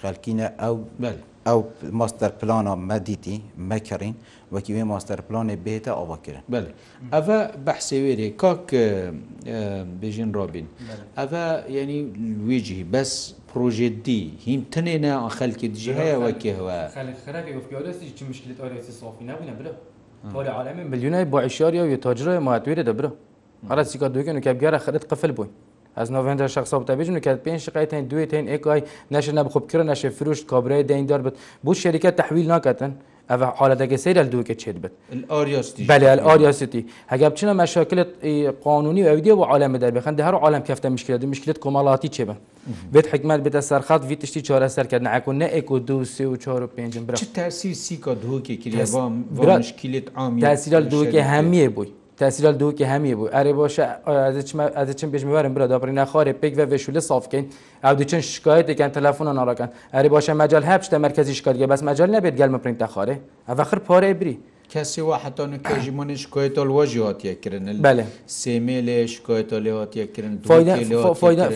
خەلکینە 0.00 0.46
ئەو 0.62 0.76
بەل 1.02 1.18
ئەو 1.48 1.60
ماستەر 2.00 2.30
پلانە 2.40 2.74
مەدیتی 2.90 3.40
مەکەڕین 3.70 4.14
وەکی 4.54 4.72
وێ 4.74 4.84
ماستەر 4.92 5.20
پلانێ 5.28 5.56
بێتە 5.66 5.88
ئەوەکردن 5.98 6.42
بێ 6.52 6.60
ئەە 7.12 7.48
بەحسێ 7.66 7.96
وێرێ 8.04 8.28
کاک 8.42 8.66
بێژین 10.00 10.30
ڕۆبین 10.36 10.66
ئەە 11.18 11.42
یعنی 11.76 11.98
لویجی 12.40 12.80
بەس 12.92 13.12
پرۆژێدی 13.50 14.22
هیم 14.46 14.60
تنێنە 14.72 15.12
خەلکی 15.38 15.68
دژی 15.74 15.92
هەیە 16.00 16.16
وەکی 16.24 16.52
هەوە 16.58 16.76
ملیونای 20.92 21.24
بۆ 21.32 21.38
عیشاریا 21.46 21.82
و 21.86 21.96
تاجرە 22.06 22.32
ماتوێرە 22.48 22.84
دەبرە 22.88 23.10
هەرا 23.70 23.82
سیکا 23.90 24.08
دوکەن 24.14 24.36
و 24.36 24.40
کەبگارە 24.46 24.78
خەرت 24.84 25.04
قفل 25.12 25.32
بووین 25.36 25.50
از 25.96 26.12
نوفمبر 26.12 26.46
شخصا 26.46 26.78
بتبیجن 26.78 27.20
که 27.20 27.34
پنج 27.34 27.60
شقای 27.60 27.86
تن 27.86 28.02
دوی 28.04 28.26
تن 28.26 28.48
اکای 28.48 28.82
نشه 29.10 29.32
نه 29.32 29.42
خوب 29.44 29.70
کردن 29.70 29.88
نشه 29.88 30.08
فروش 30.08 30.44
کابره 30.44 30.82
دین 30.82 31.06
دار 31.06 31.22
بد 31.22 31.32
بو 31.62 31.74
شرکت 31.74 32.16
تحویل 32.16 32.50
نکتن 32.50 32.94
اوا 33.30 33.46
حالت 33.46 33.80
اگه 33.80 33.96
سیر 33.96 34.22
دو 34.22 34.42
که 34.42 34.54
چید 34.54 34.82
بد 34.82 34.90
الاریاستی 35.30 35.84
بله 35.84 36.10
الاریاستی 36.10 36.86
اگر 37.08 37.30
چنا 37.30 37.54
مشاکل 37.54 38.04
قانونی 38.64 39.02
و 39.02 39.08
ویدیو 39.14 39.36
و 39.36 39.44
عالم 39.44 39.76
در 39.76 39.90
بخند 39.90 40.20
هر 40.20 40.34
عالم 40.34 40.62
کفته 40.62 40.88
مشکل 40.88 41.16
ده 41.18 41.26
مشکلات 41.26 41.58
کمالاتی 41.58 42.08
چه 42.08 42.24
بن 42.24 42.36
بیت 42.92 43.14
حکمت 43.14 43.40
بیت 43.40 43.60
سرخط 43.60 44.00
وی 44.08 44.16
تشتی 44.16 44.42
چاره 44.42 44.68
سر 44.68 44.84
کردن 44.84 45.06
اكو 45.06 45.32
نه 45.32 45.50
اکو 45.52 45.78
دو 45.78 46.04
سه 46.04 46.26
و 46.26 46.36
چهار 46.36 46.62
و 46.62 46.66
پنج 46.66 46.98
برا 46.98 47.14
چه 47.14 47.26
تاثیر 47.34 47.74
سی 47.74 47.96
کا 47.96 48.14
دو 48.14 48.40
که 48.40 48.56
کلیه 48.56 48.84
و 48.84 49.08
مشکلات 49.58 50.02
عامی 50.16 50.40
تاثیر 50.40 50.80
دو 50.80 51.06
که 51.06 51.22
همیه 51.22 51.68
بوی 51.68 51.88
تاسیال 52.20 52.54
دووکی 52.60 52.84
هەمی 52.92 53.12
بوو 53.18 53.26
ئەرێ 53.36 53.52
باشە 53.60 53.84
چند 54.98 55.12
بژموارم 55.14 55.54
برا 55.54 55.66
دابڕی 55.72 55.92
نەخواارێ 56.00 56.32
پێک 56.40 56.52
بە 56.58 56.64
وێشولە 56.70 57.00
سافکەین 57.10 57.44
ئەو 57.84 57.94
دوچەند 58.00 58.24
شکایەتێکن 58.34 58.90
تەلەفۆن 58.96 59.28
ناڕەکەن 59.38 59.68
ئەری 59.94 60.08
باشە 60.14 60.32
مەجال 60.40 60.64
هەپشتە 60.70 60.96
مەرکزی 61.04 61.34
شکارگە 61.38 61.66
بەس 61.72 61.82
مەجال 61.88 62.10
نەبێت 62.16 62.34
گەلمە 62.40 62.58
پرینتە 62.64 62.86
خارێ 62.94 63.16
ئەە 63.48 63.64
خر 63.70 63.78
پارێ 63.88 64.12
بری. 64.20 64.34
کەسی 64.72 65.00
وە 65.08 65.16
حتان 65.24 65.50
کەژیمونی 65.68 66.16
شکۆیتۆ 66.22 66.62
وەژی 66.76 67.00
هاتیەکردن 67.08 67.66
بەێ 67.84 68.04
سێمێ 68.40 68.78
لێ 68.86 68.98
شکۆیتۆ 69.14 69.56
لێ 69.64 69.72
هاتیەکردن 69.80 70.36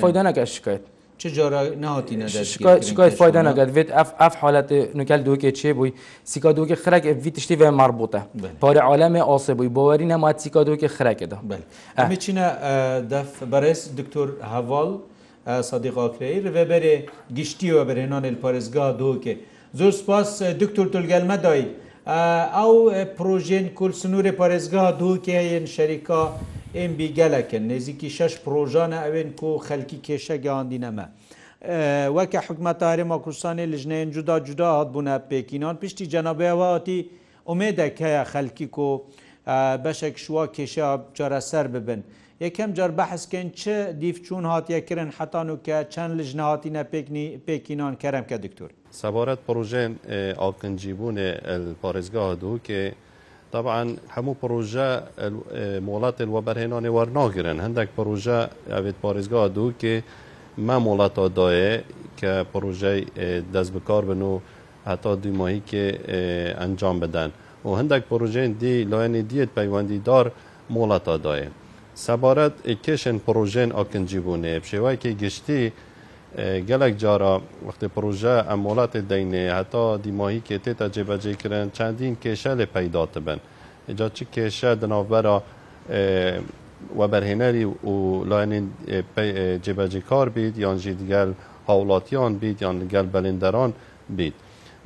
فایدانەکە 0.02 0.44
شکێت 0.56 0.84
چه 1.18 1.30
جارا 1.30 1.68
نهاتینه 1.68 2.28
شکای 2.28 3.10
فایده 3.10 3.42
نگد 3.42 3.70
وید 3.76 3.90
اف 3.92 4.14
اف 4.18 4.36
حالت 4.36 4.72
نکل 4.72 5.22
دو 5.22 5.36
که 5.36 5.52
چه 5.52 5.72
بوی 5.72 5.92
سیکا 6.24 6.52
دو 6.52 6.66
که 6.66 6.74
خرک 6.74 7.04
وی 7.24 7.30
تشتی 7.30 7.56
و 7.56 7.70
مربوطه 7.70 8.22
پاره 8.60 8.80
عالم 8.80 9.16
آسه 9.16 9.54
بوی 9.54 9.68
باوری 9.68 10.04
نماد 10.06 10.38
سیکا 10.38 10.64
دو 10.64 10.76
که 10.76 10.88
خرک 10.88 11.22
ده 11.22 11.36
بله 11.48 11.58
همه 11.98 12.16
چینا 12.16 12.48
دف 13.00 13.42
برس 13.42 13.90
دکتور 13.98 14.32
هوال 14.42 14.98
صدیق 15.62 15.98
آکرهی 15.98 16.40
رو 16.40 16.50
بره 16.52 17.04
گشتی 17.36 17.70
و 17.70 17.84
برنان 17.84 18.24
الپارزگاه 18.24 18.92
دو 18.92 19.18
که 19.18 19.36
زور 19.72 19.90
سپاس 19.90 20.42
دکتور 20.42 20.86
تلگلمه 20.86 21.36
دایی 21.36 21.66
ئەو 22.56 22.74
پرۆژێن 23.18 23.66
کول 23.78 23.92
سنوورێ 24.02 24.32
پارێزگا 24.40 24.84
دووکیین 25.00 25.64
شەریکا 25.76 26.22
ئێمبی 26.76 27.08
گەلەکن 27.18 27.64
نێزیکی 27.70 28.10
شەش 28.16 28.34
پرۆژانە 28.44 28.98
ئەوێن 29.04 29.30
کۆ 29.40 29.50
خەلکی 29.66 29.98
کێشەگەاندی 30.06 30.82
نەمە. 30.86 31.06
وەکە 32.16 32.38
حکومەتارێمە 32.46 33.16
کوردستانی 33.24 33.66
لژنەیەن 33.74 34.08
جودا 34.14 34.36
جودا 34.46 34.68
هاتبوونە 34.78 35.14
پێکینان 35.30 35.74
پشتی 35.82 36.06
جەنابەیەواتی 36.12 36.98
ئومێدەکەیە 37.48 38.22
خەلکی 38.32 38.66
کۆ 38.76 38.90
بەشێک 39.84 40.16
شووە 40.24 40.44
کێشە 40.56 40.86
جارەسەر 41.18 41.66
ببن. 41.74 42.00
یەکەم 42.44 42.70
جار 42.76 42.90
بەحسکەن 42.98 43.48
چ 43.60 43.62
دیفچوون 44.02 44.44
هاتیەکردن 44.52 45.10
حتان 45.18 45.48
و 45.50 45.56
کە 45.66 45.76
چەند 45.92 46.12
لژنەهاتی 46.20 46.70
نە 46.76 46.82
پێکینان 47.48 47.94
کەرم 48.02 48.26
کە 48.30 48.36
دکتۆری. 48.44 48.78
سەبارەت 49.00 49.40
پرۆژێن 49.46 49.92
ئاکنجیبوونێ 50.42 51.30
پارێزگا 51.82 52.24
دوو 52.42 52.54
کێ 52.66 52.82
طبعاً 53.54 53.82
هەموو 54.14 54.38
پرۆژە 54.42 54.88
مۆڵات 55.88 56.16
وەبەرهێنانی 56.34 56.90
وەرناگرن 56.96 57.56
هەندێک 57.66 57.88
پرۆژە 57.96 58.38
ئەوێت 58.74 58.96
پارێزگا 59.04 59.42
دوو 59.56 59.70
کێ 59.82 59.96
مە 60.66 60.76
مۆڵاتەوەدایە 60.86 61.72
کە 62.20 62.32
پرۆژەی 62.52 63.00
دەست 63.54 63.70
بکار 63.76 64.02
بن 64.08 64.20
و 64.30 64.34
هەتا 64.88 65.12
دوماهی 65.22 65.60
کێ 65.70 65.86
ئەنجام 66.60 66.96
بدەن 67.02 67.30
و 67.66 67.70
هەندێک 67.78 68.02
پرۆژێن 68.10 68.50
دی 68.62 68.74
لایەنی 68.92 69.22
دیت 69.30 69.50
پەیوەندیدار 69.58 70.26
مۆڵاتەدایە 70.74 71.48
سەبارەت 72.04 72.54
کشن 72.84 73.16
پرۆژێن 73.26 73.70
ئاکنجیبوونێ 73.78 74.54
پشێوایکی 74.64 75.12
گشتی 75.22 75.62
gelek 76.66 76.98
cara 76.98 77.40
wextê 77.66 77.88
proje 77.88 78.42
em 78.52 78.56
molatê 78.58 79.02
deynê 79.02 79.48
heta 79.54 79.98
dîmahîkê 80.02 80.58
têta 80.62 80.90
cêbecêkirin 80.92 81.70
çendîn 81.70 82.14
kêşe 82.14 82.48
lê 82.50 82.66
peyda 82.66 83.06
dibin 83.14 83.40
ca 83.98 84.08
çi 84.14 84.24
kêşe 84.34 84.80
di 84.80 84.88
navbera 84.88 85.42
weberhênerî 86.98 87.64
û 87.86 87.90
layenên 88.30 88.66
cêbecêkar 89.64 90.34
bît 90.36 90.58
yan 90.58 90.76
jî 90.76 90.98
digel 90.98 91.28
hawlatiyan 91.66 92.40
bît 92.42 92.62
yan 92.62 92.80
li 92.80 92.88
gel 92.88 93.06
belênderan 93.14 93.70
bît 94.10 94.32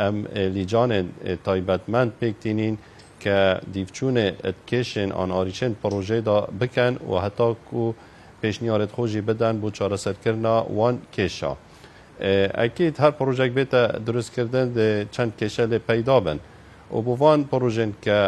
ئەم 0.00 0.16
لیجانên 0.56 1.06
تایبەتمەند 1.46 2.10
پێکتینین 2.20 2.74
کە 3.28 3.38
دیفچوونێ 3.76 4.26
کێشێن 4.70 5.10
ئاناریچێن 5.18 5.72
پڕۆژێدا 5.82 6.38
بکەن 6.60 6.94
و 7.10 7.12
هەتاکو 7.24 7.82
پێشنیارێت 8.42 8.90
خۆشی 8.96 9.22
بدەن 9.28 9.54
بۆ 9.62 9.68
چارەسەرکردنا 9.76 10.54
وان 10.78 10.96
کێشە. 11.14 11.52
ئەکیت 12.60 12.96
هەر 13.02 13.12
پرۆژێک 13.18 13.50
بێتە 13.58 13.82
دروستکردن 14.06 14.66
چەند 15.14 15.32
کێشە 15.38 15.64
لێ 15.70 15.78
پەیدا 15.88 16.18
بن. 16.26 16.38
و 16.94 16.98
بۆوان 17.06 17.40
پرۆژن 17.50 17.92
کە 18.04 18.18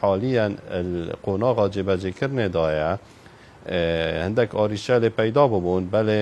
حالیان 0.00 0.52
قۆناغا 1.24 1.66
جێبەجێکردنێدایە 1.74 2.90
هەندێک 4.24 4.50
ئاریشە 4.58 4.96
لێ 5.02 5.10
پەیدا 5.18 5.44
ببوون 5.52 5.84
بەێ 5.92 6.20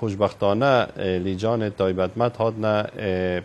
خوشببختانە 0.00 0.72
لیجانێ 1.26 1.68
تایبەتمەت 1.80 2.34
هاتنە 2.40 2.76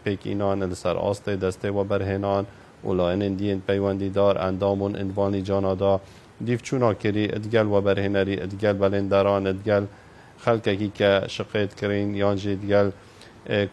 پێکینان 0.04 0.60
لەسەر 0.72 0.96
ئاستێ 1.06 1.34
دەستێ 1.44 1.70
وە 1.78 1.84
بەرهێنان 1.92 2.46
Olayên 2.86 3.38
diyên 3.40 3.60
peywendîdar 3.68 4.36
endamon 4.48 4.94
envanî 5.04 5.42
cana 5.48 5.80
da 5.80 6.00
dîv 6.46 6.58
çûna 6.66 6.92
kirî 7.02 7.24
edgel 7.26 7.64
we 7.68 7.80
berhênerî 7.90 8.36
edgel 8.46 8.76
belênderan 8.82 9.46
edgel 9.50 9.84
xelkekî 10.46 10.90
ke 10.98 11.12
şiqêt 11.36 11.72
kirin 11.80 12.14
yan 12.14 12.38
jê 12.38 12.62
digel 12.62 12.92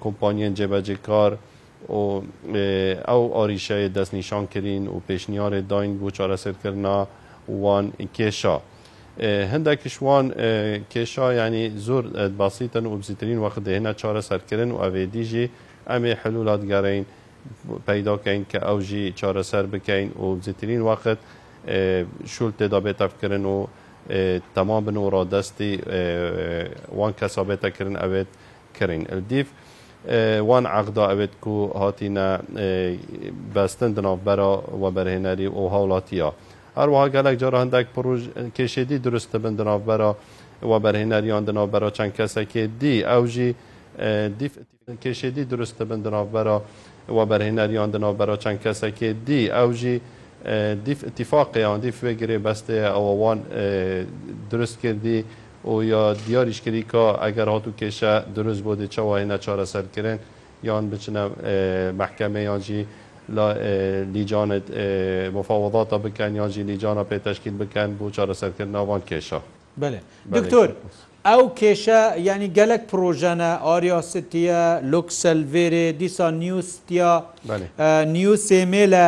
kompanyên 0.01 0.55
cebecekar 0.55 1.33
û 1.89 2.23
ew 3.09 3.35
arîşeyê 3.43 3.95
destnîşan 3.95 4.47
kirin 4.47 4.87
û 4.87 4.95
pêşniyarê 5.09 5.71
dayin 5.71 6.01
bû 6.03 6.11
çareserkirina 6.13 6.99
wan 7.47 7.87
kêşa. 8.17 8.57
هەندێک 9.53 9.81
شوان 9.97 10.27
کێشا 10.93 11.27
ینی 11.41 11.65
زۆر 11.89 12.05
باسیتن 12.41 12.85
و 12.91 12.93
بزیترین 13.01 13.39
وەخت 13.45 13.63
دێنە 13.67 13.93
چارە 14.01 14.23
سەرکردن 14.29 14.71
و 14.75 14.77
ئەوێ 14.85 15.05
دیژی 15.15 15.47
ئەمێ 15.91 16.13
حلولات 16.23 16.63
گەڕین 16.73 17.05
پیداکەین 17.87 18.43
کە 18.51 18.59
ئەوژی 18.65 19.13
چارەسەر 19.17 19.65
بکەین 19.73 20.09
و 20.25 20.37
زیترین 20.43 20.81
وقت 20.83 21.19
شول 22.35 22.53
تێدابێت 22.59 22.97
تەفکردن 23.03 23.45
و 23.45 23.67
تەما 24.57 24.79
بن 24.87 24.97
و 24.97 25.11
ڕادستی 25.15 25.73
وان 26.99 27.13
کەسابێتەکردن 27.21 27.97
ئەوێت 28.03 28.31
کردین 28.79 29.05
ئەلدیف 29.11 29.47
وان 30.49 30.67
عقدا 30.67 31.05
ئەوێت 31.13 31.35
و 31.47 31.69
هاتیە 31.83 32.29
بەستن 33.55 33.91
دناافبەرە 33.99 34.51
و 34.83 34.85
بەرهێنەری 34.97 35.49
و 35.61 35.63
هاوڵاتیە 35.75 36.31
هەروەها 36.79 37.07
گەلک 37.15 37.35
جار 37.43 37.55
هەندێک 37.63 37.87
پرۆژ 37.97 38.23
کێشێدی 38.57 38.99
درستە 39.07 39.37
بن 39.43 39.55
دناافبەرە 39.61 40.11
و 40.71 40.73
بەرهێنەریان 40.85 41.43
دناافبەرە 41.49 41.89
چەند 41.97 42.13
کەسەکێ 42.19 42.65
دی 42.81 42.97
ئەوژی 43.11 43.51
کێشێدی 45.03 45.45
درستە 45.53 45.83
بن 45.91 46.01
دناافبەرە 46.07 46.57
و 47.11 47.19
بەرهێنەریان 47.31 47.91
دناوبەرە 47.95 48.37
چەند 48.43 48.59
کەسەکێ 48.65 49.11
دی 49.27 49.43
ئەوژی 49.57 49.97
دیف 50.87 51.01
اتفاقیان 51.11 51.79
دیف 51.85 51.97
وەگرێ 52.07 52.37
بەستەیە 52.47 52.89
ئەوەوان 52.97 53.39
دروست 54.51 54.77
کردی 54.83 55.19
و 55.65 55.73
یا 55.93 56.03
دیاریشکری 56.27 56.83
کە 56.93 57.05
ئەگەر 57.25 57.49
هات 57.53 57.65
و 57.69 57.71
کێشە 57.81 58.13
دروست 58.37 58.61
بۆ 58.67 58.73
دچەوایە 58.83 59.37
چارەسەرکردن 59.45 60.19
یان 60.69 60.85
بچنە 60.91 61.23
محکەمەیانجی 62.01 62.83
لیجانت 64.15 64.67
مفاوضاتە 65.37 65.97
بکەن 66.05 66.33
یانجی 66.41 66.63
لیجانە 66.71 67.05
پێتەشکیل 67.11 67.55
بکەن 67.63 67.89
بۆ 67.99 68.05
چارەسەرکردن 68.17 68.71
ناوان 68.77 69.03
کێشە. 69.11 69.41
دکتۆر 70.35 70.69
ئەو 71.29 71.43
کێشە 71.59 72.01
ینی 72.29 72.49
گەلک 72.57 72.83
پرۆژەنە 72.91 73.51
ئاریاستیە 73.67 74.63
لۆکسەلڤێرێ 74.93 75.87
دیسا 76.01 76.29
نیوستیا 76.43 77.15
نیو 78.15 78.35
سێمێ 78.51 78.85
لە 78.95 79.07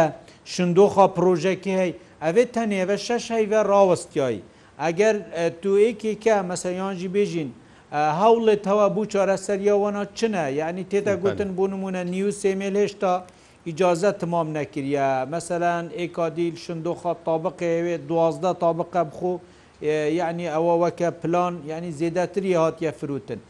شندۆخە 0.53 1.07
پرۆژێکی 1.17 1.73
هەی 1.81 1.93
ئەوێت 2.25 2.51
تەنێوە 2.57 2.97
شەش 3.07 3.25
هەیوە 3.37 3.61
ڕاوەستیایی 3.71 4.41
ئەگەر 4.83 5.17
توێکێکە 5.63 6.37
مەسەیانجی 6.51 7.13
بێژین 7.15 7.51
هەوڵێت 8.21 8.65
هەوە 8.71 8.87
بوو 8.95 9.11
چارەسەریەوەنا 9.13 10.03
چنە 10.19 10.45
یعنی 10.61 10.83
تێدا 10.91 11.15
گوتن 11.23 11.51
بوو 11.57 11.67
نمونە 11.73 12.03
نیو 12.15 12.31
سێمێل 12.43 12.75
هێشتا 12.83 13.15
ئیجازە 13.69 14.11
تمام 14.23 14.49
نەکریە 14.59 15.09
مەسەلاەن 15.33 15.87
ئێکادیل 15.99 16.55
شندۆخە 16.65 17.13
تابقەیەوێت 17.27 18.03
دوازدە 18.09 18.51
تابقە 18.63 19.03
بخۆ 19.11 19.35
یعنی 19.83 20.47
ئەوە 20.55 20.75
وەکە 20.85 21.11
پلان 21.23 21.55
یعنی 21.67 21.89
زێداتری 22.01 22.53
هاتیە 22.63 22.91
فروتن. 23.01 23.41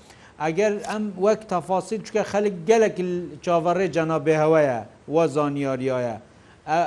ئەگەر 0.42 0.72
ئەم 0.90 1.04
وەک 1.24 1.40
تەفاسی 1.52 1.96
چکە 2.06 2.22
خەلک 2.32 2.54
گەلک 2.68 2.96
چاوەڕێ 3.44 3.86
جەنابێ 3.96 4.34
هەوەیە 4.42 4.78
وە 5.14 5.24
زانیاریایە. 5.34 6.16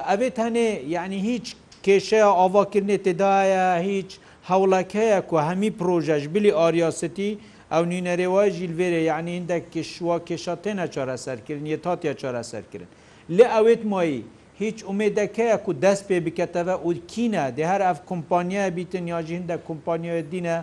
ئەبێت 0.09 0.37
هەنێ 0.45 0.69
یعنی 0.95 1.19
هیچ 1.29 1.45
کێشەیە 1.85 2.29
ئاواکردنێ 2.39 2.97
تێدایە 3.05 3.65
هیچ 3.89 4.09
هەوڵەکەیە 4.49 5.19
و 5.35 5.37
هەمی 5.49 5.71
پرۆژەش 5.79 6.23
بلی 6.33 6.51
ئاریاستی 6.59 7.31
ئەو 7.73 7.83
نینەرێوای 7.91 8.49
ژیلێرە 8.57 9.01
یعنی 9.11 9.31
هندە 9.39 9.57
کشوا 9.73 10.17
کێشە 10.27 10.55
تێنە 10.63 10.85
چارەسەرکردن 10.93 11.65
یە 11.73 11.77
تاتیە 11.85 12.13
چارەسەرکردن. 12.21 12.89
لێ 13.37 13.45
ئەوێت 13.55 13.81
مایی 13.93 14.21
هیچ 14.61 14.77
ئومێدەکەیە 14.89 15.57
و 15.67 15.71
دەست 15.85 16.03
پێ 16.07 16.17
بکەتەوە 16.25 16.75
ئوکینە 16.85 17.43
دێ 17.57 17.63
هەر 17.71 17.81
ئەف 17.87 17.97
کۆمپانیای 18.09 18.69
بیتن 18.77 19.05
یاژین 19.13 19.43
دە 19.49 19.55
کۆمپانیای 19.67 20.21
دینە 20.31 20.57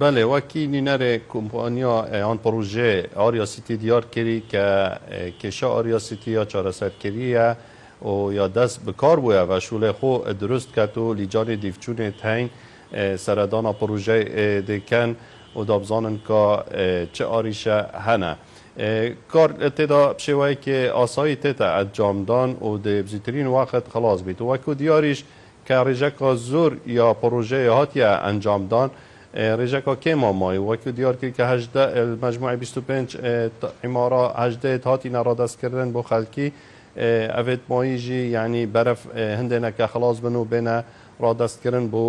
بەێ 0.00 0.24
وەکینی 0.32 0.82
نەرێ 0.88 1.12
کۆمپانیا 1.32 1.96
ئەیان 2.12 2.38
پروژێ 2.44 2.92
ئاریاسیتی 3.20 3.76
دیار 3.82 4.04
کردی 4.14 4.38
کە 4.50 4.66
کێشە 5.40 5.66
ئاریاسیتی 5.74 6.30
یا 6.38 6.44
چارەسەرکردە 6.52 7.48
و 8.10 8.14
یا 8.38 8.46
دەست 8.58 8.78
بکار 8.86 9.16
بووە 9.24 9.42
بەشولێ 9.50 9.92
خۆ 9.98 10.10
دروست 10.42 10.68
کات 10.76 10.92
و 10.98 11.14
لیجانی 11.20 11.56
دیفچونێ 11.64 12.08
تەنگ 12.22 12.46
سەردانا 13.24 13.72
پروژێ 13.80 14.18
دەکەن 14.70 15.10
و 15.58 15.60
دابزانن 15.70 16.16
کە 16.28 16.42
چه 17.16 17.24
ئاریشە 17.32 17.78
هەنە. 18.06 18.32
کار 19.32 19.50
تێدا 19.76 20.02
پشێوەیەکێ 20.18 20.80
ئاسایی 20.98 21.36
تێتە 21.42 21.66
ئەنجامدان 21.76 22.50
و 22.66 22.70
دەبزیترین 22.86 23.48
واقعت 23.58 23.84
خلاص 23.94 24.20
بیت 24.22 24.40
وەکو 24.50 24.70
دیاریش 24.80 25.20
کە 25.66 25.76
ڕێژەکە 25.86 26.30
زۆر 26.50 26.72
یا 27.00 27.08
پرۆژەیە 27.20 27.72
هاتیە 27.78 28.10
ئەنجامدان 28.26 28.88
ڕێژەکە 29.58 29.94
کێمامایی 30.04 30.62
وەکو 30.68 30.90
دیارکرد 30.98 31.34
کە 31.38 31.44
مجموعی 32.24 32.56
25 32.56 33.18
ئیمارە 33.84 34.24
هەدەیت 34.42 34.82
هاتی 34.90 35.10
نەڕادەستکردن 35.16 35.88
بۆ 35.94 36.02
خەلکی 36.10 36.48
ئەێت 37.38 37.62
ماییژی 37.68 38.22
یعنی 38.36 38.62
بەرف 38.74 39.00
هەندێنەکە 39.38 39.84
خلاص 39.92 40.16
بن 40.24 40.36
و 40.36 40.44
بێنە 40.52 40.76
ڕادەستکردن 41.22 41.86
بۆ 41.92 42.02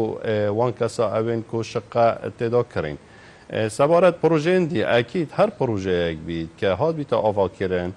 وان 0.58 0.72
کەسە 0.80 1.06
ئەوێن 1.16 1.42
کۆشقە 1.52 2.08
تێدا 2.40 2.64
کڕین. 2.74 2.98
سەبارەت 3.52 4.16
پروۆژێندی 4.22 4.82
ئەکییت 4.94 5.32
هەر 5.40 5.50
پروۆژەیەک 5.60 6.18
بیت 6.28 6.50
کە 6.60 6.70
هاتبیتە 6.82 7.18
ئاواکردن 7.26 7.90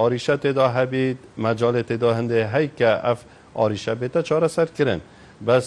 ئاریشە 0.00 0.36
تێدا 0.42 0.66
هەبیت 0.76 1.18
مەجاالێت 1.44 1.86
تێدا 1.90 2.10
هەندێ 2.18 2.40
هەی 2.54 2.66
کە 2.78 2.90
ئەف 3.06 3.18
ئاریشە 3.58 3.94
بێتە 4.00 4.20
چارەسەرکردن 4.28 5.00
بەس 5.46 5.66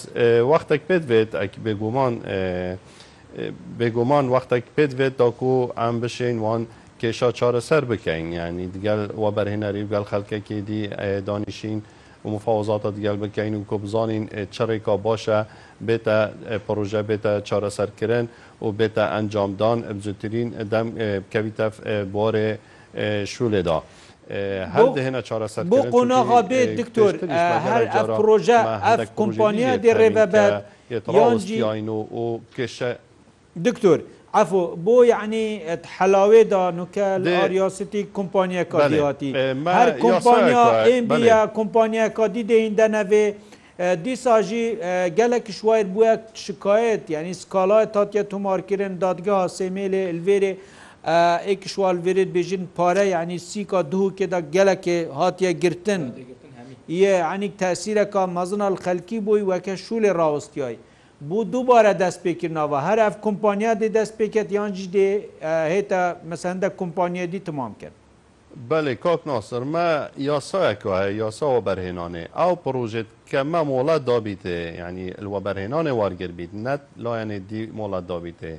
وەختێک 0.52 0.82
پێت 0.90 1.04
بێت 1.12 1.32
ئەکی 1.42 1.60
بێگومان 1.66 2.14
بێگومان 3.80 4.26
وەختێک 4.34 4.66
پێت 4.76 4.92
بێت 5.00 5.14
داکو 5.22 5.54
ئەم 5.80 5.96
بشین 6.02 6.38
وان 6.46 6.62
کێشا 7.00 7.30
چارەسەر 7.40 7.84
بکەین 7.92 8.28
ینی 8.40 8.68
دیگەل 8.76 9.02
وەبەرهێنەری 9.24 9.84
گەل 9.94 10.06
خەلکەکی 10.12 10.60
دی 10.70 10.82
دانیشین. 11.28 11.80
و 12.26 12.30
مفاوزاتە 12.36 12.90
دیگەل 12.98 13.18
بکەین 13.24 13.54
و 13.56 13.64
کۆ 13.70 13.76
بزانین 13.84 14.24
چڕێکا 14.56 14.96
باشە 15.08 15.40
بێتە 15.88 16.18
پرۆژە 16.66 17.02
بێتە 17.10 17.34
چارەسەرکردن 17.50 18.26
و 18.62 18.68
بێتە 18.80 19.02
ئەنجامدان 19.16 19.78
بزووترین 19.96 20.48
دەم 20.72 20.88
بکەویتە 21.24 21.66
بۆرێ 22.14 22.50
شولێدا. 23.34 23.80
هەر 24.76 24.88
دهێنە 24.98 25.22
چارەسەر 25.28 25.64
بۆ 25.74 25.78
قۆناغا 25.94 26.40
بێت 26.52 26.70
دکتۆر 26.82 27.14
هەر 27.68 27.84
ئەف 27.94 28.08
پرۆژە 28.20 28.60
ئەف 28.88 29.00
کۆمپانیا 29.20 29.74
دێ 29.84 29.92
ڕێبەبەر 30.02 30.52
یانجیین 31.18 31.88
و 32.22 32.28
کێشە 32.58 32.90
دکتۆر 33.68 34.00
ئەفۆ 34.38 34.64
بۆ 34.86 34.98
یعنی 35.14 35.46
حەلاوێدا 35.98 36.64
نوکە 36.78 37.08
لەریاستی 37.26 38.02
کۆمپانیا 38.18 38.64
کاریاتی 38.74 39.32
هەر 39.78 39.90
کۆمپانیا 40.04 40.66
ئمبیا 40.94 41.40
کۆمپانیا 41.58 42.08
کادی 42.18 42.44
دەین 42.52 42.74
دەنەوێ 42.82 43.26
دیساژی 43.80 44.78
gelek 45.18 45.50
şwayer 45.52 45.96
bûye 45.96 46.20
şikayet 46.34 47.10
yani 47.10 47.36
skalaya 47.36 47.92
tatiye 47.92 48.30
tomarkirin 48.30 49.02
dadgeha 49.02 49.46
semêlê 49.46 50.10
elverê 50.14 50.56
ek 51.46 51.70
şwal 51.70 51.96
verê 51.96 52.34
bêjin 52.34 52.62
pare 52.76 53.02
yani 53.04 53.40
sîka 53.40 53.80
duhukê 53.80 54.32
da 54.32 54.40
gelekê 54.40 55.10
hatiye 55.12 55.52
girtin 55.52 56.02
ye 56.88 57.14
enik 57.36 57.60
tesîreka 57.60 58.28
mezinal 58.28 58.76
xelkî 58.80 59.26
boy 59.26 59.40
weke 59.40 59.74
şûlê 59.74 60.16
rawistiyayî 60.16 60.78
bu 61.22 61.54
dubare 61.54 61.92
destpêkirina 62.00 62.72
ve 62.72 62.78
her 62.82 62.98
ev 62.98 63.22
kompanya 63.22 63.74
dê 63.74 63.94
destpêket 64.02 64.54
yan 64.54 64.74
jî 64.74 64.90
dê 64.90 65.22
hêta 65.70 66.16
mesende 66.30 66.70
kompanya 66.76 67.32
dî 67.32 67.44
timam 67.44 67.74
kirin 67.80 67.99
بەێ 68.70 68.96
کاک 69.06 69.22
ناسرمە 69.32 69.90
یاسایەکە 70.32 70.92
هەیە 71.00 71.14
یاساوە 71.24 71.62
بەرهێنانێ 71.68 72.24
ئەو 72.40 72.54
پرۆژێت 72.64 73.10
کە 73.30 73.42
مە 73.52 73.62
مۆڵە 73.70 73.98
دابیتێ 74.10 74.60
ینی 74.82 75.08
لوە 75.26 75.40
بەرهێنانێ 75.46 75.94
وەرگربیت 76.02 76.52
نەت 76.66 76.84
لایەنێ 77.04 77.40
دی 77.50 77.64
مۆڵە 77.78 78.00
دابیتێ 78.10 78.56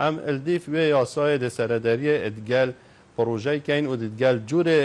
ئەم 0.00 0.14
ئەلدیف 0.26 0.64
وێ 0.72 0.84
یاسایە 0.96 1.36
دەسەرەدەریە 1.44 2.16
ئەدگەل 2.24 2.70
پرۆژەیکەین 3.16 3.84
و 3.90 3.94
دیتگەل 4.02 4.36
جوورێ 4.50 4.82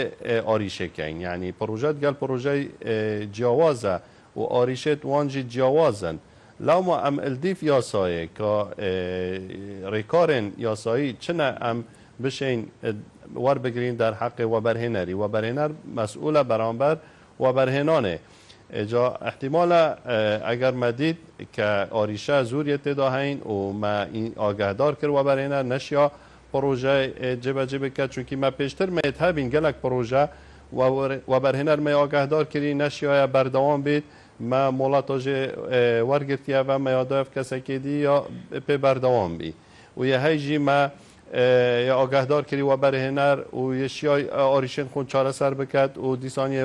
ئاریشەکەین 0.48 1.14
ینی 1.26 1.50
پرۆژەت 1.60 1.96
گەل 2.04 2.16
پرۆژەی 2.20 2.62
جیاوازە 3.36 3.94
و 4.38 4.42
ئاریشێت 4.54 5.00
وانجی 5.10 5.42
جیاوازن. 5.52 6.16
لاما 6.68 6.96
ئەم 7.04 7.16
ئەلدیف 7.24 7.58
یاسایە 7.72 8.24
کە 8.38 8.50
ڕێکارێن 9.92 10.46
یاسایی 10.66 11.10
چنە 11.24 11.48
ئەم 11.64 11.78
بشین 12.22 12.60
وەربگرین 13.34 13.94
در 13.96 14.14
حقی 14.14 14.44
وەبەرهێنەری 14.44 15.14
وەبەرهێنەر 15.20 15.70
مەسئولە 15.96 16.42
بەرامبەر 16.50 16.96
وەبەرهێنانێ. 17.40 18.16
جا 18.90 19.06
احتیمالە 19.28 19.82
ئەگەر 20.48 20.74
مەدید 20.82 21.18
کە 21.56 21.68
ئاریشە 21.94 22.42
زوریە 22.50 22.78
تێدا 22.84 23.08
هەین 23.16 23.38
و 23.46 23.56
ئاگادار 24.42 24.94
کرد 25.00 25.10
وەبەرێنە 25.16 25.60
نەشیا 25.72 26.06
پرۆژە 26.52 26.96
جێبەجێ 27.42 27.78
بکە 27.84 28.04
چونکی 28.12 28.36
مە 28.42 28.50
پێشتر 28.58 28.88
مێت 28.96 29.16
هەبین 29.24 29.48
گەلک 29.54 29.76
پرۆژە 29.82 30.24
وەبەرهێنەر 31.32 31.78
مێ 31.86 31.94
ئاگادار 32.00 32.44
کردی 32.52 32.74
نەشیایە 32.84 33.26
بەردەوام 33.34 33.80
بێت 33.86 34.04
مە 34.50 34.62
مڵاتۆژێ 34.78 35.40
وەرگرتیە 36.10 36.60
بە 36.68 36.76
مەیاداف 36.86 37.26
کەسەکێدی 37.34 37.96
یا 38.06 38.16
پێ 38.66 38.76
بەردەوام 38.84 39.32
بی 39.38 39.52
و 39.98 40.02
یە 40.12 40.18
هەیژی 40.26 40.58
مە 40.68 40.80
یا 41.32 41.96
ئاگەهدار 41.98 42.42
کردی 42.48 42.62
و 42.62 42.76
بەرهێنەر 42.82 43.54
و 43.56 43.74
یشیای 43.74 44.28
ئاریشن 44.30 44.88
خون 44.92 45.06
چارەسەر 45.12 45.54
بکات 45.64 45.98
و 45.98 46.16
دیسانی 46.16 46.60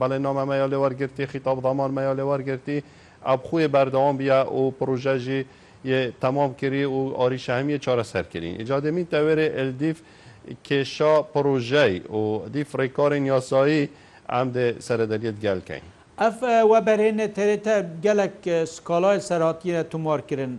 بەڵێ 0.00 0.18
نامە 0.26 0.44
مەیا 0.50 0.68
لێوەرگرتی 0.72 1.24
خیتاب 1.32 1.62
دامان 1.62 1.90
مەیا 1.96 2.12
لێوەرگرتی 2.20 2.78
ئەبخوێ 3.30 3.68
بەردەوام 3.74 4.16
بیا 4.20 4.40
و 4.52 4.70
پروۆژەژی 4.80 5.40
تەمام 6.22 6.50
کردی 6.60 6.84
و 6.84 7.00
ئاریشەهمیە 7.20 7.78
چارەسەرکردین 7.84 8.54
ئجادەمین 8.62 9.06
تەوێرە 9.12 9.46
ئەلدیف 9.56 9.98
کێشا 10.64 11.14
پروۆژەی 11.34 12.10
و 12.14 12.48
دیف 12.54 12.70
ڕێکارین 12.78 13.24
یاسایی 13.32 13.88
ئەم 14.32 14.48
دێ 14.54 14.66
سەردەریت 14.88 15.36
گەلکەین. 15.44 15.84
ئەف 16.22 16.36
وەبەرهێنێت 16.72 17.32
تێرێتە 17.38 17.76
گەلک 18.04 18.64
سکالای 18.74 19.18
سەراتیە 19.28 19.78
تومارکردن. 19.90 20.54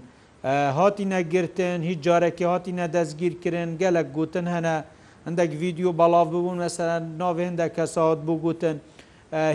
هاتی 0.46 1.06
نەگرتن 1.12 1.80
هیچ 1.90 2.00
جارێکی 2.08 2.44
هاتی 2.52 2.74
نەدەستگیرکردن 2.82 3.70
گەلک 3.82 4.08
گوتن 4.18 4.48
هەنە 4.56 4.76
هەندێک 5.28 5.52
ویددیو 5.62 5.92
بەڵاو 6.00 6.26
ببوون 6.34 6.58
مەسەر 6.68 7.02
ناوێندە 7.22 7.68
کەسات 7.78 8.20
بوو 8.28 8.40
گوتن 8.46 8.78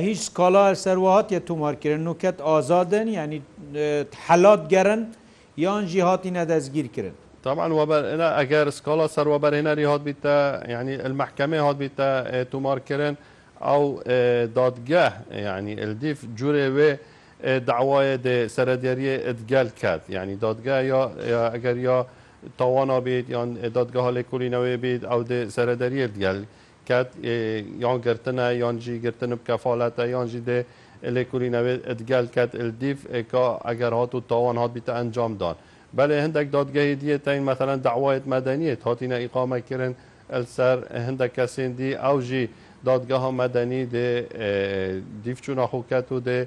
هیچ 0.07 0.18
سکالا 0.29 0.64
سەرواهاتە 0.85 1.38
تومارکردن 1.48 2.01
نوکەت 2.09 2.37
ئازادن 2.48 3.07
ینی 3.18 3.38
حلات 4.27 4.62
گەرن 4.74 5.01
یان 5.64 5.83
ژی 5.90 6.01
هاتی 6.09 6.31
نەدەستگیرکردن 6.38 7.16
طبعا 7.46 7.66
وبرنا 7.81 8.29
اگر 8.42 8.64
سکالا 8.79 9.07
سەرۆبەرهێنەری 9.16 9.85
هات 9.90 10.03
بیتە 10.09 10.35
ینی 10.74 10.94
المحکەمە 11.07 11.59
هات 11.66 11.77
بیتە 11.83 12.07
تومارکردن 12.53 13.14
ئەو 13.70 13.83
دادگە 14.59 15.05
ینی 15.59 15.74
الدیف 15.85 16.18
جوێ 16.40 16.66
وێ 16.77 16.90
داوایە 17.44 18.18
سەرەدەریە 18.57 19.14
ئەدگەل 19.27 19.68
کرد 19.83 20.05
یعنی 20.09 20.35
دادگە 20.42 20.77
یا 20.92 21.03
ئەگەر 21.55 21.77
یا 21.88 22.07
تاوانا 22.59 23.01
بێت 23.07 23.27
یان 23.31 23.55
دادگەها 23.79 24.11
لە 24.18 24.22
کولینەوەی 24.31 24.77
بێت 24.85 25.03
ئەو 25.11 25.20
سەرەدەریە 25.57 26.07
دگەل 26.14 26.38
کرد 26.88 27.11
یان 27.85 27.96
گرتنە 28.07 28.46
یانجی 28.62 28.94
گرتن 29.05 29.31
بکەفاالەتە 29.38 30.05
یانجی 30.14 30.40
دێ 30.48 30.59
لە 31.16 31.22
کولینەوێت 31.31 31.81
ئەدگەل 31.88 32.27
کرد 32.35 32.53
ئەلدیف 32.61 32.98
کا 33.33 33.44
ئەگەر 33.68 33.92
هات 33.98 34.12
و 34.14 34.20
تاوان 34.31 34.57
هات 34.62 34.72
بیتە 34.77 34.92
ئەنجامدان. 34.98 35.57
بەێ 35.96 36.16
هەندێک 36.24 36.48
دادگەهی 36.57 36.94
دیە 37.03 37.16
تاین 37.24 37.42
مەمثلەن 37.48 37.79
داوایت 37.88 38.24
مەدەنیت 38.35 38.81
هاتیینە 38.88 39.18
ئیقامەکردن 39.24 39.92
ئەلسەر 40.35 40.79
هەندە 41.07 41.27
کەسێندی 41.37 41.90
ئەو 42.05 42.16
ژی 42.29 42.44
دادگەها 42.88 43.31
مەدەنی 43.42 43.83
دێ 43.94 44.07
دیفچوونە 45.24 45.64
خوکەت 45.72 46.09
و 46.12 46.20
دێ 46.29 46.40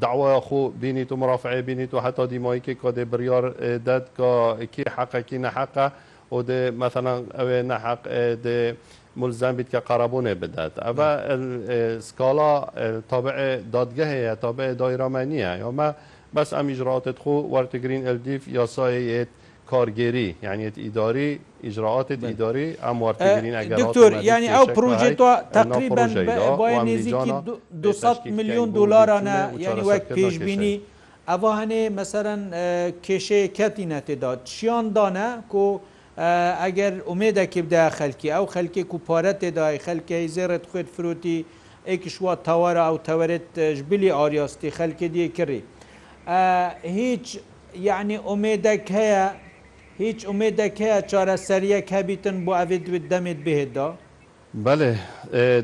داوا 0.00 0.40
خو 0.40 0.68
بینیت 0.68 1.12
و 1.12 1.16
مرافعه 1.16 1.62
بینیت 1.62 1.94
و 1.94 2.00
حتی 2.00 2.26
دیمایی 2.26 2.60
که 2.60 2.74
کاده 2.74 3.04
بریار 3.04 3.76
داد 3.78 4.08
که 4.16 4.66
کی 4.66 4.84
حقه 4.96 5.22
کی 5.22 5.38
نحقه 5.38 5.92
و 6.32 6.42
ده 6.42 6.70
مثلا 6.70 7.16
او 7.38 7.62
نحق 7.62 8.02
ده 8.42 8.76
ملزم 9.16 9.52
بید 9.56 9.68
که 9.68 9.80
قربونه 9.80 10.34
بدد 10.34 10.72
اما 10.82 12.00
سکالا 12.00 12.64
تابع 13.08 13.58
دادگه 13.72 14.34
تابع 14.34 14.74
دایرامنیه 14.74 15.38
یا 15.58 15.70
ما 15.70 15.94
بس 16.36 16.52
ام 16.52 16.68
اجراعات 16.68 17.18
خو 17.18 17.30
ورتگرین 17.30 18.08
الدیف 18.08 18.48
یا 18.48 18.66
سایه 18.66 19.26
کارگێری 19.72 20.28
یعنیەت 20.46 20.76
ئیداری 20.84 21.30
ئیجرراعاتت 21.66 22.20
ئیداری 22.30 22.66
ئەموارتگرین 22.86 23.54
ئەگەر 23.60 23.78
ینی 24.30 24.48
ئەو 24.56 24.66
پروژێت 24.78 25.16
تقریبن 25.58 26.10
نزیکی 26.90 27.32
200 27.84 28.38
میلیۆن 28.38 28.68
دلارانە 28.78 29.36
یعنی 29.64 29.82
وەک 29.90 30.04
پێشببینی 30.18 30.74
ئەوە 31.30 31.50
هەنێ 31.60 31.82
مەسەرەن 31.98 32.42
کێشەیە 33.06 33.48
کەتی 33.58 33.84
نەتێدا 33.94 34.30
چیان 34.50 34.86
دانە 34.96 35.28
کۆ 35.52 35.66
ئەگەر 36.62 36.94
ئومێدەکی 37.10 37.60
بدا 37.66 37.90
خەلکی 37.98 38.28
ئەو 38.36 38.44
خەلکی 38.54 38.82
و 38.94 38.98
پارە 39.06 39.32
تێدای 39.42 39.78
خەلکی 39.86 40.28
زێرت 40.36 40.64
خوێت 40.70 40.88
فروتی 40.96 41.38
ئێکیشوا 41.88 42.34
تەوارە 42.46 42.82
ئەو 42.88 42.96
تەوەرێت 43.08 43.48
ژبلی 43.78 44.10
ئاریاستی 44.18 44.70
خەلکی 44.78 45.08
دیێ 45.14 45.28
کڕی 45.36 45.60
هیچ 47.00 47.26
یعنی 47.88 48.16
ئومێدەک 48.28 48.84
هەیە 48.98 49.26
هیچ 50.02 50.20
ئومێدەکەیە 50.30 50.96
چارەسەریەک 51.10 51.86
هەبیتن 51.96 52.36
بۆ 52.46 52.52
ئەێت 52.60 52.82
دوێت 52.88 53.04
دەمێت 53.12 53.40
بهێدا؟ 53.46 53.88
بەێ 54.64 54.90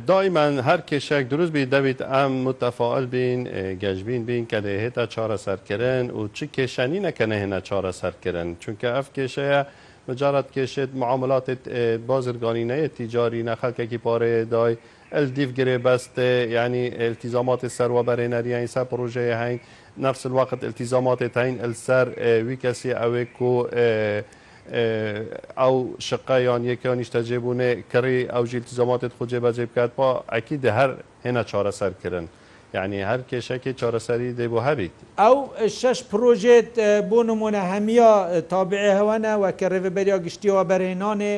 دایمان 0.09 0.55
هەر 0.69 0.81
کێشێک 0.91 1.25
دروست 1.33 1.53
بی 1.57 1.65
دەویت 1.75 2.01
ئەم 2.13 2.33
متەفاعل 2.49 3.07
بین 3.15 3.41
گەشتبین 3.83 4.23
بین 4.29 4.45
کە 4.51 4.59
دەهێتە 4.67 5.05
چارەسەرکردن 5.15 6.05
و 6.19 6.23
چ 6.37 6.39
کێشانی 6.57 7.01
نەکە 7.07 7.25
نەهێنە 7.33 7.61
چارەسەرکردن 7.69 8.49
چونکە 8.63 8.89
ئەف 8.97 9.07
کێشەیە 9.17 9.61
مجارەت 10.09 10.49
کێشێت 10.57 10.91
معاملاتت 11.03 11.63
بازرگانینەیە 12.09 12.89
تیجاری 12.97 13.41
نەخەکێکی 13.51 13.99
پارەیە 14.07 14.43
دای 14.55 14.75
ئەل 15.15 15.27
دیفگرێ 15.37 15.77
بەستێ 15.87 16.31
ینی 16.57 16.85
التیزاماتی 17.07 17.69
سەروە 17.77 18.03
بەرێنەریانی 18.09 18.71
سە 18.75 18.81
پروژەیە 18.91 19.37
هەنگ 19.43 19.61
نفس 19.99 20.27
الوقت 20.27 20.65
التزامات 20.65 21.25
تاين 21.25 21.61
السر 21.65 22.09
ويكسي 22.19 22.93
اويكو 22.93 23.67
ئەو 25.57 25.97
شقیان 26.11 26.65
یەکیانیش 26.71 27.09
تەجێبوونێ 27.15 27.71
کڕی 27.93 28.29
ئەو 28.33 28.45
ژیل 28.51 28.65
تزەماتێت 28.65 29.13
خودجێ 29.19 29.41
بەجێ 29.45 29.67
بکات 29.71 29.91
با 29.97 30.23
ئەکی 30.33 30.57
دە 30.65 30.71
هەر 30.79 30.91
هێنا 31.25 31.45
چارەسەرکردن. 31.51 32.27
یعنی 32.75 32.99
هەر 33.05 33.21
کێشەکی 33.31 33.73
چارەسەری 33.81 34.31
دەیبوو 34.39 34.65
هەبیت. 34.67 34.95
ئەو 35.19 35.37
شش 35.69 36.03
پرۆژێت 36.13 36.79
بۆ 37.11 37.21
نمونە 37.31 37.63
هەمیە 37.73 38.11
تابعێ 38.51 38.91
هەوەنە 38.99 39.33
و 39.43 39.53
کە 39.59 39.67
ڕێبەریا 39.73 40.19
گشتیەوە 40.27 40.65
بەرهێنانێ 40.71 41.35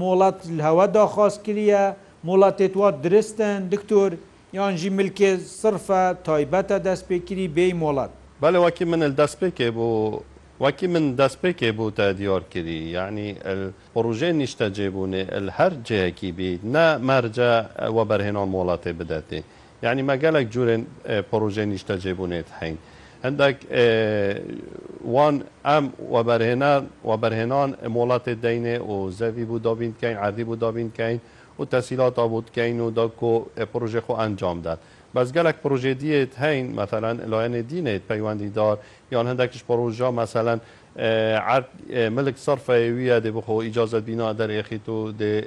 مۆڵەت 0.00 0.38
هەوە 0.66 0.86
داخواست 0.96 1.38
کریە، 1.46 1.84
مۆڵاتێت 2.26 2.74
وا 2.76 2.90
درستن 2.90 3.68
دکتۆر 3.74 4.12
یانجی 4.52 4.90
ملکێ 4.98 5.30
صرفە 5.60 6.02
تایبەتە 6.28 6.78
دەستپێکری 6.88 7.46
بێی 7.56 7.72
مۆڵات 7.80 8.12
بەێ 8.42 8.54
واکی 8.64 8.84
من 8.90 9.02
دەست 9.18 9.36
پێکێ 9.40 9.68
بۆ 9.76 9.86
وەکی 10.64 10.86
من 10.94 11.04
دەست 11.20 11.36
پێکێ 11.42 11.70
بوو 11.76 11.90
تا 11.96 12.06
دیۆرکردی 12.18 12.78
یعنی 12.96 13.28
پڕژێ 13.94 14.30
نیشتە 14.40 14.66
جێبوونێ 14.76 15.22
هەر 15.58 15.72
جەیەکی 15.88 16.30
بیت 16.38 16.60
نا 16.74 16.86
مەرجە 17.08 17.52
وە 17.96 18.04
بەرهێنەوە 18.10 18.46
مۆڵاتێ 18.54 18.92
بداتێ 19.00 19.40
یعنی 19.84 20.02
مەگەلێک 20.10 20.46
جوورێن 20.54 20.82
پڕژێ 21.30 21.64
نیشتە 21.72 21.94
جێبوونێت 22.02 22.48
حین 22.58 22.76
هەندێک 23.24 23.56
وان 25.14 25.36
ئەم 25.68 25.84
وەبەرهێنان 26.14 26.82
وەبەرهێنان 27.10 27.70
مۆڵاتێ 27.96 28.34
دەینێ 28.44 28.76
و 28.90 29.10
زەوی 29.18 29.44
بوو 29.48 29.58
دابینکەین 29.66 30.16
عادی 30.22 30.44
بوو 30.48 30.56
دابینکەین 30.62 31.18
و 31.26 31.35
و 31.60 31.64
تحصیلات 31.64 32.18
آبود 32.18 32.50
کین 32.54 32.80
و 32.80 32.90
دا 32.90 33.08
کو 33.08 33.40
پروژه 33.72 34.00
خو 34.00 34.12
انجام 34.12 34.60
داد 34.60 34.78
بس 35.14 35.32
گلک 35.32 35.54
پروژه 35.56 35.94
دیت 35.94 36.40
هین 36.40 36.80
مثلا 36.80 37.12
لاین 37.12 37.60
دینت 37.60 38.02
پیوندی 38.08 38.50
دار 38.50 38.78
یان 39.12 39.26
هندکش 39.26 39.64
پروژه 39.64 40.10
مثلا 40.10 40.60
عرض 41.48 41.64
ملک 41.90 42.36
صرف 42.36 42.68
ویه 42.68 43.20
دی 43.20 43.30
بخو 43.30 43.52
اجازه 43.52 44.00
بنا 44.00 44.32
در 44.32 44.58
اخی 44.58 44.78
تو 44.86 45.12
دی 45.12 45.42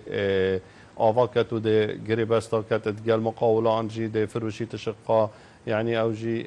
آوا 0.95 1.27
کتو 1.27 1.59
دی 1.59 1.87
گری 2.07 2.25
بستا 2.25 2.63
کتت 2.63 3.03
گل 3.03 3.15
مقاوله 3.19 3.69
انجی 3.69 4.07
دی 4.07 4.25
فروشی 4.25 4.65
تشقا 4.65 5.29
یعنی 5.67 5.95
اوجی 5.97 6.43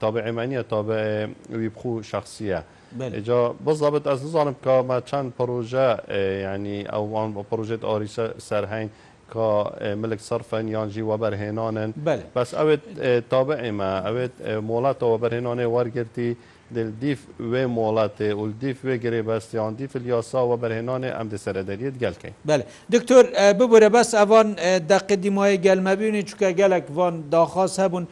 تابع 0.00 0.30
منیه 0.30 0.62
تابع 0.62 1.26
وی 1.50 1.68
بخو 1.68 2.02
شخصیه 2.02 2.62
اینجا 2.98 3.48
بالضبط 3.64 4.06
از 4.06 4.24
نزانم 4.24 4.54
که 4.64 4.82
ما 4.88 5.00
چند 5.00 5.34
پروژه 5.38 5.96
یعنی 6.42 6.84
اوان 6.92 7.32
با 7.32 7.42
پروژه 7.42 7.78
آریسا 7.82 8.38
سرهنگ 8.38 8.90
که 9.32 9.64
ملک 9.94 10.18
صرفن 10.20 10.68
یان 10.68 10.88
جی 10.90 11.00
و 11.00 11.16
برهنانن 11.16 11.94
بله. 12.04 12.22
بس 12.36 12.54
اوید 12.54 12.82
تابع 13.30 13.70
ما 13.70 13.98
اوید 13.98 14.30
مولات 14.62 15.02
و 15.02 15.18
برهنانه 15.18 15.66
ورگرتی 15.66 16.36
دل 16.74 16.90
دیف 16.90 17.22
و 17.40 17.68
مولات 17.68 18.20
و 18.20 18.52
دیف 18.60 18.84
و 18.84 18.96
گری 18.96 19.22
بس 19.22 19.54
یان 19.54 19.74
دیف 19.74 19.96
الیاسا 19.96 20.48
و 20.48 20.56
برهنانه 20.56 21.06
ام 21.20 21.28
د 21.28 21.36
سردریت 21.36 21.98
گل 21.98 22.12
کن 22.12 22.28
بله 22.44 22.64
دکتر 22.92 23.52
ببره 23.52 23.88
بس 23.88 24.14
اوان 24.14 24.52
دقیقی 24.78 25.30
مای 25.30 25.58
گل 25.58 25.80
مبینی 25.80 26.22
چکه 26.22 26.52
گلک 26.52 26.84
وان 26.90 27.24
داخواست 27.30 27.80
هبون 27.80 28.08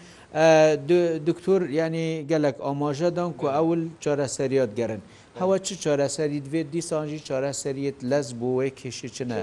دکتۆر 1.27 1.71
ینی 1.71 2.27
گەلک 2.31 2.57
ئاماژەدان 2.61 3.33
کو 3.39 3.47
ئەول 3.49 3.83
چارەسەریات 4.01 4.77
گەرن. 4.77 5.01
هەوە 5.41 5.57
چ 5.65 5.69
چارەسەری 5.85 6.41
دوێت 6.45 6.69
دیسانجی 6.75 7.21
چارەسەریت 7.29 7.99
لەس 8.11 8.35
بۆی 8.35 8.71
کێشی 8.79 9.09
چنە 9.17 9.39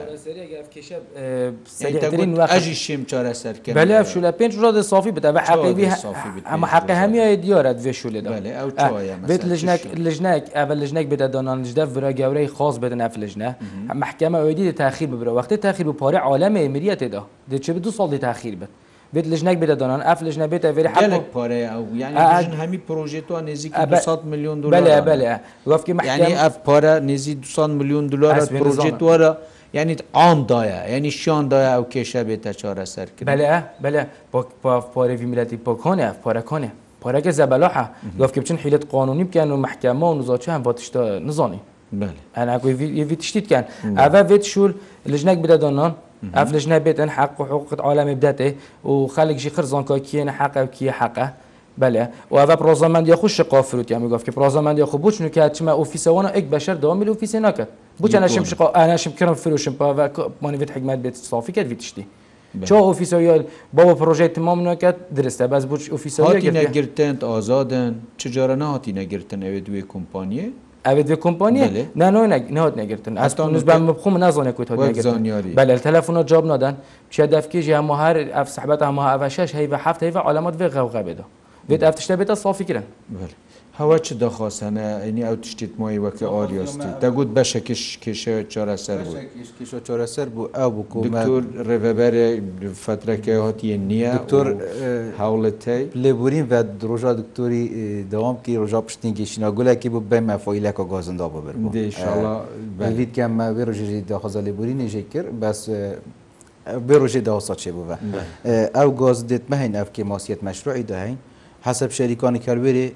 ئەژی 2.54 2.76
شیم 2.84 3.02
چارەسەر 3.12 3.56
بەلێ 3.78 3.96
شولە 4.14 4.32
پێنج 4.40 4.54
ڕۆدە 4.62 4.82
سافی 4.92 5.12
بتە 5.18 5.28
ئەمە 6.52 6.68
حق 6.74 6.90
هەمیای 7.04 7.36
دیارە 7.44 7.72
دوێ 7.80 7.94
شولێ 8.02 8.22
بێت 9.30 9.42
لەژنێک 10.06 10.44
ئەە 10.56 10.64
لەژنێک 10.82 11.08
بدە 11.12 11.28
دانانجدە 11.36 11.84
ڤرا 11.94 12.12
گەورەی 12.20 12.48
خاص 12.56 12.76
بدەن 12.84 13.02
ئەف 13.06 13.16
لەژنە 13.22 13.50
محکەمە 14.02 14.38
ئەوی 14.42 14.54
دی 14.58 14.72
تاخیر 14.82 15.08
ببرە 15.14 15.28
وقتی 15.40 15.58
تاخیر 15.58 15.88
و 15.88 15.94
پارێ 16.02 16.20
عالەمە 16.28 16.60
ئەمریەتێدا 16.66 17.22
دەچێت 17.52 17.78
دو 17.86 17.92
ساڵی 18.00 18.18
تاخیر 18.28 18.56
بێت. 18.62 18.72
بێت 19.14 19.26
لەژنێک 19.32 19.58
بێتە 19.62 19.76
دۆنان 19.82 20.02
ئەف 20.08 20.20
لەژنە 20.28 20.46
بێتە 20.52 20.68
ێری 20.78 20.90
حلێک 20.96 21.24
پارەیە 21.34 21.70
هەمی 22.62 22.80
پرۆژێتوان 22.88 23.44
نزیک 23.52 23.72
200 23.80 24.20
میلیۆن 24.32 24.58
دلار 24.64 25.02
بەلێ 25.10 25.28
لەفکی 25.70 25.94
معنی 26.00 26.34
ئەف 26.44 26.56
پارە 26.68 26.94
نێزی 27.10 27.36
200 27.44 27.78
میلیۆن 27.80 28.06
دلار 28.14 28.36
پرۆژێتوارە 28.60 29.30
یعنی 29.78 29.94
ئامدایە 30.20 30.80
ینی 30.96 31.12
شیاندایە 31.22 31.72
ئەو 31.76 31.84
کێشە 31.94 32.22
بێتە 32.28 32.52
چارە 32.60 32.86
سەرکرد 32.94 33.28
بەلێ 33.30 33.54
بەلێ 33.84 34.02
پارێوی 34.94 35.26
میلەتی 35.32 35.58
پۆکۆنە 35.66 36.08
پارەکۆنێ 36.24 36.70
پارەکە 37.04 37.32
زەبەلۆحە 37.40 37.86
گفتکە 38.20 38.40
بچن 38.42 38.58
حیلت 38.64 38.84
قانونی 38.94 39.26
بکەن 39.30 39.50
و 39.54 39.58
محکەمە 39.66 40.06
و 40.12 40.16
نزۆچی 40.20 40.50
هەم 40.54 40.62
بۆ 40.68 40.72
تشتە 40.78 41.02
نزانی 41.28 41.62
ئەناکوی 42.38 43.16
تشتیتکەن 43.22 43.64
ئەە 44.00 44.10
بێت 44.30 44.44
شول 44.54 44.72
لەژنێک 45.12 45.38
بدە 45.44 45.58
دۆنان 45.64 45.92
ئەفلش 46.34 46.66
نەبێتن 46.74 47.10
حق 47.18 47.34
و 47.42 47.44
حقوقت 47.50 47.80
عالمی 47.88 48.16
بدەێ 48.24 48.52
و 48.88 48.92
خەلێکژی 49.16 49.52
خرزانکۆ 49.56 49.96
کیێنە 50.08 50.34
حقە 50.40 50.62
کیە 50.76 50.94
حقە 51.00 51.28
بله 51.78 52.04
و 52.32 52.36
ئەە 52.46 52.58
پرۆزەمەندی 52.60 53.12
خوش 53.16 53.42
قافروت 53.42 53.92
یا 53.92 54.00
میگفت 54.00 54.30
پرۆزەمەندی 54.32 54.82
خو 54.90 54.98
بچن 54.98 55.28
کە 55.36 55.44
چمە 55.56 55.74
ئۆفیسەوەە 55.80 56.30
ئەک 56.36 56.46
بەشەر 56.54 56.76
دو 56.84 56.94
میل 56.94 57.10
ئۆفیسی 57.14 57.40
ناکە 57.46 57.66
بچەنەشم 58.02 58.44
شقا 58.52 58.68
ئاناشم 58.78 59.12
کردم 59.20 59.34
فروشم 59.44 59.76
پاوەمانوێت 59.80 60.72
حکمت 60.76 61.00
بێت 61.04 61.16
صافی 61.32 61.52
کرد 61.56 61.68
ویتشتی 61.72 62.06
چۆ 62.68 62.76
ئۆفیسۆیل 62.88 63.44
بەوە 63.78 63.94
پرۆژێت 64.00 64.32
تمامەکەت 64.38 64.98
درستە 65.18 65.44
بەس 65.52 65.64
بچ 65.72 65.84
ئۆفیسەوە 65.94 66.32
نەگرتن 66.62 67.16
ئازادن 67.32 67.92
چجارە 68.22 68.56
نهاتی 68.64 68.92
نەگرتن 69.00 69.40
ئەوێ 69.46 69.62
دوێ 69.68 69.82
کۆمپانیە 69.94 70.48
ئەێ 70.88 71.04
دوێ 71.08 71.18
کۆمپانیە 71.26 71.68
نانۆ 72.00 72.24
نات 72.58 72.74
نەگرتن 72.82 73.14
ئەستانزبان 73.24 73.82
بخۆم 73.88 74.16
نازانێکوت 74.24 74.70
بەل 75.58 75.70
تەلەفۆنە 75.86 76.22
جاب 76.30 76.46
نادان 76.52 76.76
چیا 77.14 77.26
دەفکیژ 77.34 77.66
یا 77.74 77.80
مهار 77.90 78.16
ئەف 78.36 78.48
سەحبەت 78.56 78.82
ئەمە 78.86 79.04
ئەە 79.12 79.28
شش 79.36 79.50
هەیە 79.58 79.70
بە 79.74 79.78
هەفتەی 79.86 80.12
بە 80.16 80.22
عەمەت 80.28 80.56
بێ 80.60 80.68
غەوغە 80.76 81.02
بێدا 81.08 81.26
بێت 81.70 81.82
ئەفتشتە 81.86 82.16
بێتە 82.20 82.36
سافیکرن. 82.44 82.86
هەوە 83.80 83.98
چ 84.06 84.08
دەخۆسەنە 84.24 84.86
ئەینی 85.04 85.24
ئەو 85.28 85.36
تشتیت 85.44 85.74
مۆی 85.80 85.98
وەکە 86.06 86.26
ئۆریۆستی 86.36 86.92
دەگوت 87.04 87.30
بەشێکیش 87.38 87.84
کێشەیە 88.04 88.42
چۆرەسەر 88.54 89.00
بوو 89.06 89.18
چۆرەسەر 89.88 90.28
بوو 90.36 90.48
ئەو 90.60 90.70
بکوور 90.78 91.44
ڕێبەبەرێ 91.68 92.28
فترەکەی 92.84 93.40
هاتی 93.46 93.70
نییە 93.90 94.14
تۆر 94.32 94.48
هەوڵەتی 95.22 95.82
لێبورین 96.04 96.46
بە 96.52 96.60
درۆژا 96.82 97.12
دکتۆری 97.22 97.64
دەوامکی 98.12 98.52
ڕۆژا 98.62 98.80
پشتنیکی 98.88 99.26
شیناگولێکی 99.32 99.90
بوو 99.94 100.08
بەمە 100.12 100.36
فۆیلەکە 100.44 100.84
گازندا 100.94 101.28
ببر 101.34 101.56
بەویت 102.80 103.12
کەمە 103.18 103.46
وێ 103.56 103.64
ڕژێژی 103.70 104.02
داخۆزە 104.12 104.42
لێبوری 104.48 104.74
نێژێ 104.82 105.04
کرد 105.12 105.30
بەس 105.42 105.60
بێ 106.88 106.96
ڕۆژێ 107.02 107.22
داوەسە 107.28 107.54
چێ 107.62 107.72
بووە 107.78 107.96
ئەو 108.78 108.90
گاز 109.02 109.18
دێت 109.30 109.46
مەهین 109.52 109.74
ئەفکی 109.80 110.04
ماسیەت 110.12 110.40
مەشروعی 110.48 110.86
داهین 110.92 111.18
حسب 111.66 111.92
شریکان 111.92 112.38
کلوری 112.38 112.92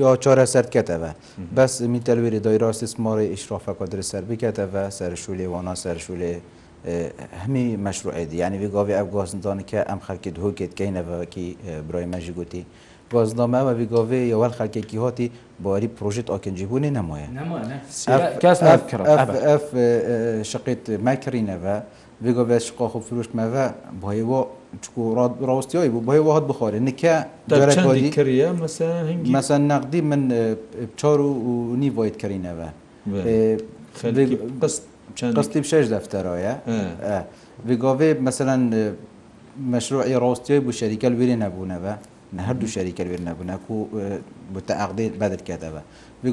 یا 0.00 0.16
چاره 0.16 0.44
سر 0.44 0.62
کتوه 0.66 1.12
بس 1.56 1.80
می 1.80 2.00
تلوری 2.00 2.38
دایره 2.40 2.66
استثمار 2.66 3.18
اشراف 3.18 3.68
قادر 3.68 4.00
سر 4.00 4.20
بکتوه 4.20 4.90
سر 4.90 5.14
شوله 5.14 5.48
وانا 5.48 5.74
سر 5.74 5.98
شوله 5.98 6.40
همی 7.44 7.76
مشروعه 7.76 8.24
دی 8.24 8.36
یعنی 8.36 8.58
وی 8.58 8.68
گاوی 8.68 8.94
اف 8.94 9.10
گازندان 9.10 9.62
که 9.62 9.90
ام 9.92 9.98
خلک 9.98 10.28
دهو 10.28 10.50
کت 10.52 10.76
که 10.76 10.90
نو 10.90 11.24
کی 11.24 11.56
برای 11.90 12.04
مجی 12.06 12.32
گوتی 12.32 12.66
گازنامه 13.12 13.58
و 13.58 13.70
وی 13.70 13.86
گاوی 13.86 14.18
یا 14.26 14.40
ول 14.40 14.48
خلک 14.48 14.78
کی 14.78 14.96
هاتی 14.96 15.30
باری 15.62 15.86
پروژه 15.86 16.24
آکنجی 16.26 16.66
بونه 16.66 16.90
نمایه 16.90 17.30
نمایه 17.30 18.38
کس 18.40 18.62
نفکر 18.62 19.02
اف 19.02 19.30
اف 19.54 19.62
شقیت 20.42 20.90
مکرینه 20.90 21.56
و 21.64 21.80
وی 22.22 22.32
گاوی 22.32 22.60
شقاخ 22.60 22.96
فروش 22.98 23.26
مو 23.34 23.68
با 24.00 24.46
ڕاستیایی 24.78 25.90
بوو 25.94 26.02
بەهی 26.08 26.20
وهات 26.26 26.44
بخۆێ 26.50 26.80
نکە 26.88 27.16
کردە 28.16 28.48
مەسەن 29.36 29.62
نەقدی 29.72 30.00
من 30.10 30.22
چار 31.00 31.18
و 31.26 31.32
نیڤیت 31.82 32.16
کردینەوە 32.22 32.68
قستی 35.38 35.60
شش 35.70 35.84
دەفتەرەیە 35.94 36.54
گاوێ 37.82 38.08
مەسەن 38.26 38.50
مەشروعی 39.72 40.16
ڕاستیای 40.24 40.60
بوو 40.64 40.76
شەریکەل 40.80 41.14
وێرێ 41.18 41.36
نەبوونەوە 41.44 41.92
هەردوو 42.48 42.72
شەریکە 42.74 43.02
وێر 43.10 43.22
نەبوونە 43.28 43.54
و 43.70 43.74
بتە 44.54 44.72
عقدێت 44.84 45.12
بەدرکاتەوە 45.20 45.80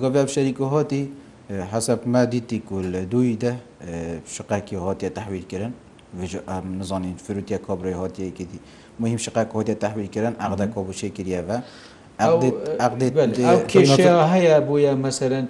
گاوێ 0.04 0.22
شەریک 0.36 0.58
و 0.62 0.66
هاتی 0.74 1.04
حسب 1.72 2.00
ما 2.14 2.24
دیتی 2.34 2.60
کول 2.70 2.90
دوی 3.14 3.30
ده 3.44 3.52
شقاکی 4.36 4.76
هاتیە 4.86 5.10
تحویلکردن 5.18 5.74
نزانین 6.80 7.16
فروتیە 7.28 7.54
کابرای 7.62 7.94
هاتیەیەکی 7.94 8.44
دی 8.50 8.60
مهم 9.00 9.18
شقا 9.18 9.46
کۆدە 9.54 9.70
تحویلکردن 9.78 10.34
عقدە 10.42 10.66
کۆبوشەی 10.76 11.12
کردیەوە 11.18 11.58
کێشە 13.72 14.10
هەیە 14.34 14.58
بۆیە 14.68 14.94
مەسەرەن 15.06 15.46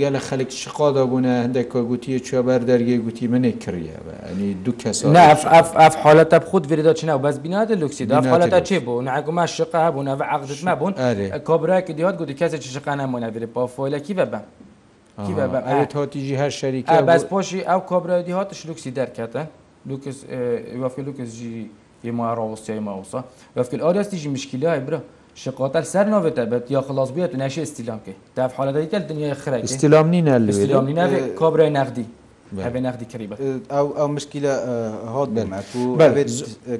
گەلە 0.00 0.18
خەلک 0.28 0.50
شقادا 0.50 1.06
بوون 1.06 1.24
هەندێک 1.44 1.68
گوتی 1.90 2.18
چێ 2.20 2.40
بەر 2.46 2.60
دەرگێ 2.70 2.96
گوتی 3.04 3.26
منێ 3.32 3.52
کڕیەوە 3.62 4.14
ئەنی 4.26 4.50
دوو 4.64 4.74
کەس 4.82 4.98
ئەف 5.80 5.94
حالەتە 6.02 6.36
بخود 6.44 6.64
ێدا 6.80 6.92
چناو 7.00 7.18
بەس 7.18 7.36
بینادە 7.44 7.72
لوکسی 7.82 8.04
دا 8.06 8.16
حالەتە 8.32 8.60
چێ 8.68 8.74
بوو 8.86 9.02
نگوما 9.02 9.46
شقا 9.46 9.90
بوون 9.94 10.06
ئەە 10.18 10.22
عقدش 10.34 10.64
نبوون 10.64 10.92
کابراکە 11.48 11.90
دیات 11.98 12.16
گوتی 12.20 12.34
کەسە 12.40 12.56
چ 12.62 12.66
شقانە 12.74 13.06
مۆنەێ 13.12 13.46
پافۆلەکی 13.54 14.14
بەبە. 14.20 14.38
ئەوێت 15.66 15.92
هاتیجی 15.96 16.36
هەر 16.42 16.50
شەریکە 16.58 16.96
بەس 17.10 17.22
پۆشی 17.32 17.60
ئەو 17.68 17.80
کۆبرادی 17.90 18.32
هاتش 18.38 18.60
لوکسی 18.66 18.90
دەرکاتە 18.98 19.38
لوكس 19.86 20.16
وفق 20.76 21.00
لوكس 21.00 21.34
جي 21.34 21.66
يما 22.04 22.34
راوستيا 22.34 22.74
يما 22.74 22.94
وصا 22.94 23.24
وفق 23.56 23.74
الارياس 23.74 24.08
تيجي 24.08 24.28
مشكله 24.28 24.78
برا 24.84 25.00
شقاتل 25.34 25.84
سر 25.92 26.06
نو 26.12 26.28
تبت 26.38 26.66
يا 26.74 26.80
خلاص 26.88 27.08
بيت 27.16 27.32
ناشي 27.40 27.62
استلام 27.66 27.98
كي 28.06 28.12
تعرف 28.36 28.52
حاله 28.56 28.70
ديت 28.78 28.94
الدنيا 29.00 29.34
خرج 29.42 29.62
استلام 29.70 30.06
نينا 30.14 30.32
اللي 30.36 30.50
استلام 30.50 30.84
نينا 30.88 31.04
كابرا 31.38 31.68
نقدي 31.68 32.04
هبه 32.66 32.80
نقدي 32.86 33.06
قريبه 33.12 33.36
او 33.78 33.86
او 34.00 34.08
مشكله 34.16 34.50
هاد 35.14 35.28
بالمعك 35.34 35.64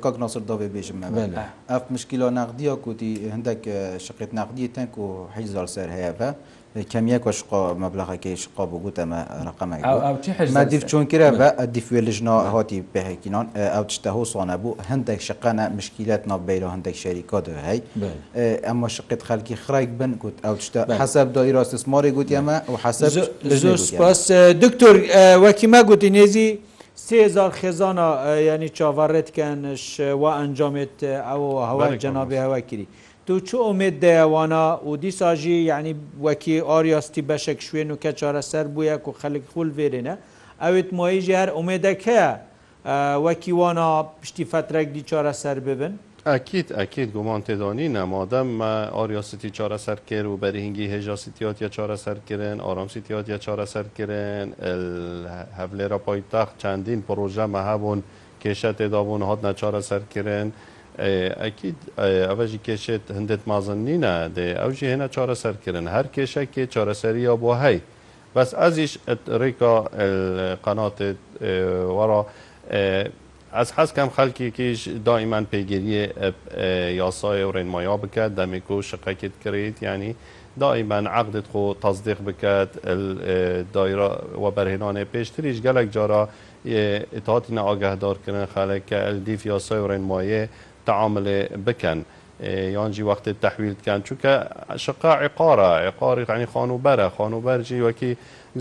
كاك 0.02 0.14
ناصر 0.20 0.40
دافي 0.40 0.68
بيجم 0.74 0.98
اف 1.74 1.82
مشكله 1.92 2.30
نقديه 2.30 2.72
كوتي 2.84 3.30
عندك 3.32 3.62
شقه 4.06 4.28
نقديه 4.32 4.66
تنكو 4.74 5.06
حيزر 5.34 5.66
سر 5.66 5.90
هيفا 5.98 6.30
کەمیەک 6.82 7.22
وەش 7.26 7.38
مەبلغەکەیش 7.82 8.42
قا 8.56 8.66
بگوت 8.66 8.96
ئەمە 9.00 9.20
ڕقەمە 9.46 9.74
ما 10.56 10.64
دیف 10.64 10.82
چۆنکرە 10.90 11.28
بە 11.38 11.48
دیفێ 11.74 12.00
لەژنەوە 12.06 12.42
هاتی 12.54 12.82
پێهێکینان 12.94 13.46
ئەو 13.74 13.84
تشتەه 13.88 14.16
سوانە 14.32 14.56
بوو 14.62 14.76
هەندێک 14.90 15.20
شقەنە 15.28 15.64
مشکیلات 15.76 16.22
ناببیرە 16.30 16.68
هەندێک 16.74 16.96
شەریکا 17.02 17.38
دوهەی 17.46 17.80
ئەمە 18.66 18.88
شقت 18.94 19.20
خەلکی 19.28 19.56
خڕایك 19.64 19.90
بن 19.98 20.12
گوت 20.22 20.36
ئەو 20.44 20.54
تشتە 20.58 20.80
حەسەب 21.00 21.28
دای 21.34 21.52
ڕاستسمماری 21.56 22.10
گوت 22.16 22.28
ئەمە 22.36 22.56
و 22.70 22.74
حەسە 22.84 23.04
زۆر 23.62 23.76
سپاس 23.88 24.22
دکتۆر 24.64 24.94
وەکیمە 25.44 25.80
گوتی 25.90 26.10
نێزی 26.16 26.48
سێزار 27.06 27.50
خێزانە 27.60 28.08
ینی 28.48 28.68
چاوەڕێتکەنش 28.76 29.84
وا 30.22 30.30
ئەنجامێت 30.40 30.96
ئەو 31.28 31.42
هەوای 31.70 31.98
جەنابی 32.02 32.38
هەوا 32.44 32.60
کردی. 32.70 32.86
تو 33.26 33.40
چ 33.40 33.50
ئۆمێت 33.66 33.96
دەیەوانە 34.04 34.86
و 34.88 34.96
دیساژی 34.96 35.50
یعنی 35.62 35.94
وەکی 36.24 36.56
ئاریاستی 36.68 37.22
بەشێک 37.30 37.60
شوێن 37.66 37.88
و 37.90 37.96
کە 38.02 38.10
چارەسەر 38.20 38.66
بووە 38.74 39.08
و 39.08 39.12
خەلک 39.22 39.44
خول 39.52 39.70
بێرێنە 39.76 40.14
ئەوێت 40.62 40.88
مۆیژی 40.98 41.34
هەر 41.40 41.48
ئۆمێدەکە 41.56 42.22
وەکی 43.26 43.52
وانە 43.60 43.86
پشتی 44.20 44.44
فترێکی 44.52 45.02
چارەسەر 45.10 45.56
ببن 45.68 45.94
ئەکییت 46.26 46.68
ئەکییت 46.78 47.10
گومان 47.16 47.42
تێدانی 47.48 47.88
نەمادەم 47.96 48.48
ئاریاستی 48.96 49.50
چارەسەرکرد 49.56 50.26
و 50.32 50.36
بەرهنگی 50.42 50.86
هێژا 50.92 51.16
سیتیاتە 51.22 51.66
چارەسەرکردن 51.76 52.56
ئارام 52.66 52.88
سیتیاتە 52.94 53.36
چارەسەرکردن 53.46 54.46
هەولێرە 55.58 55.98
پایتەخت 56.06 56.54
چەندین 56.62 57.00
پرۆژە 57.08 57.46
مەهەبوون 57.54 58.00
کێشە 58.42 58.70
تێدابوون 58.78 59.22
هات 59.28 59.40
نەچارەسەرکردن. 59.46 60.48
ئەکیید 60.98 61.78
ئەوەژی 61.98 62.58
کێشێت 62.66 63.02
هەندێک 63.16 63.40
مازن 63.50 63.78
نینە 63.86 64.14
دێ 64.36 64.46
ئەوژی 64.62 64.86
هێنا 64.92 65.08
چارەسەرکردن 65.14 65.86
هەر 65.94 66.06
کێشەکێ 66.14 66.64
چارەسەریە 66.74 67.34
بۆ 67.42 67.50
هەی 67.62 67.78
بەس 68.34 68.50
ئەزیش 68.60 68.92
ڕێکا 69.40 69.74
قەناتێت 70.64 71.18
وەڕە 71.96 72.20
ئەس 73.56 73.68
حەزکەم 73.76 74.08
خەلکێکیش 74.16 74.80
دائیمان 75.08 75.44
پێگیریە 75.52 76.04
یاسای 77.02 77.42
و 77.44 77.52
ڕێنمایا 77.56 77.94
بکات 78.02 78.30
دەمێک 78.38 78.66
و 78.70 78.82
شقەکت 78.90 79.34
کڕیت 79.42 79.78
ینی 79.86 80.12
دائیمان 80.62 81.06
عقدت 81.18 81.46
خۆ 81.52 81.62
تەزدیق 81.84 82.18
بکات 82.26 82.70
دایرە 83.74 84.10
وەبەرهێنانێ 84.44 85.04
پێشتریش 85.14 85.58
گەلک 85.66 85.86
جارە 85.96 86.22
ئتااتی 87.16 87.52
نەئگەهدارکردن 87.58 88.46
خەلەکە 88.54 88.98
ئەلدیف 89.06 89.40
یاسای 89.52 89.80
و 89.82 89.88
ڕێنمایە 89.90 90.42
تەعاعملێ 90.90 91.38
بکەن 91.66 92.00
یانجی 92.76 93.02
وەختێ 93.08 93.32
تەحویل 93.44 93.74
بکەن 93.80 94.00
چونکە 94.06 94.32
شقا 94.84 95.12
عقاە 95.24 95.58
عقاری 95.88 96.24
عنی 96.34 96.46
خانوبەرە 96.54 97.06
خانوبەرجی 97.16 97.80
وەکی 97.86 98.12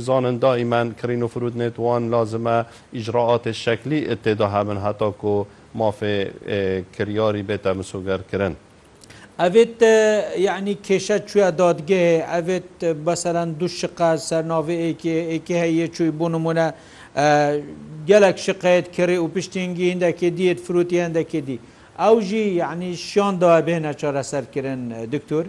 زانن 0.06 0.36
دائیمەن 0.46 0.88
کرین 1.00 1.24
و 1.24 1.28
فرود 1.34 1.56
نێتوان 1.62 2.04
لازمە 2.14 2.58
ئیجرراعات 2.96 3.46
شکلی 3.64 4.00
اتێدا 4.14 4.48
هەبن 4.56 4.80
هەتاکو 4.88 5.34
مافێ 5.80 6.16
کریاری 6.96 7.44
بێتە 7.50 7.72
مسوگەرکردن. 7.80 8.54
ئەێت 9.44 9.76
یعنی 10.48 10.74
کێشە 10.88 11.18
کوێ 11.30 11.48
دادگێ 11.62 12.06
ئەێت 12.34 12.72
بەسەرەن 13.06 13.50
دوو 13.60 13.68
شقا 13.80 14.12
سەرناوێکی 14.30 15.56
هەیە 15.64 15.88
چوی 15.96 16.12
بۆ 16.20 16.26
نمونە 16.36 16.68
گەلک 18.10 18.36
شقەت 18.46 18.86
کڕێ 18.98 19.18
و 19.24 19.28
پشتینگی 19.36 19.88
هندەکێ 19.94 20.30
دیت 20.40 20.60
فروتی 20.66 20.98
هەندەکێ 21.06 21.42
دی. 21.48 21.58
ئەو 22.00 22.22
ژی 22.22 22.38
یعنی 22.50 22.96
شیان 22.96 23.40
دابێنە 23.40 23.94
چارەسەرکردن 24.02 24.80
دکتور 25.14 25.46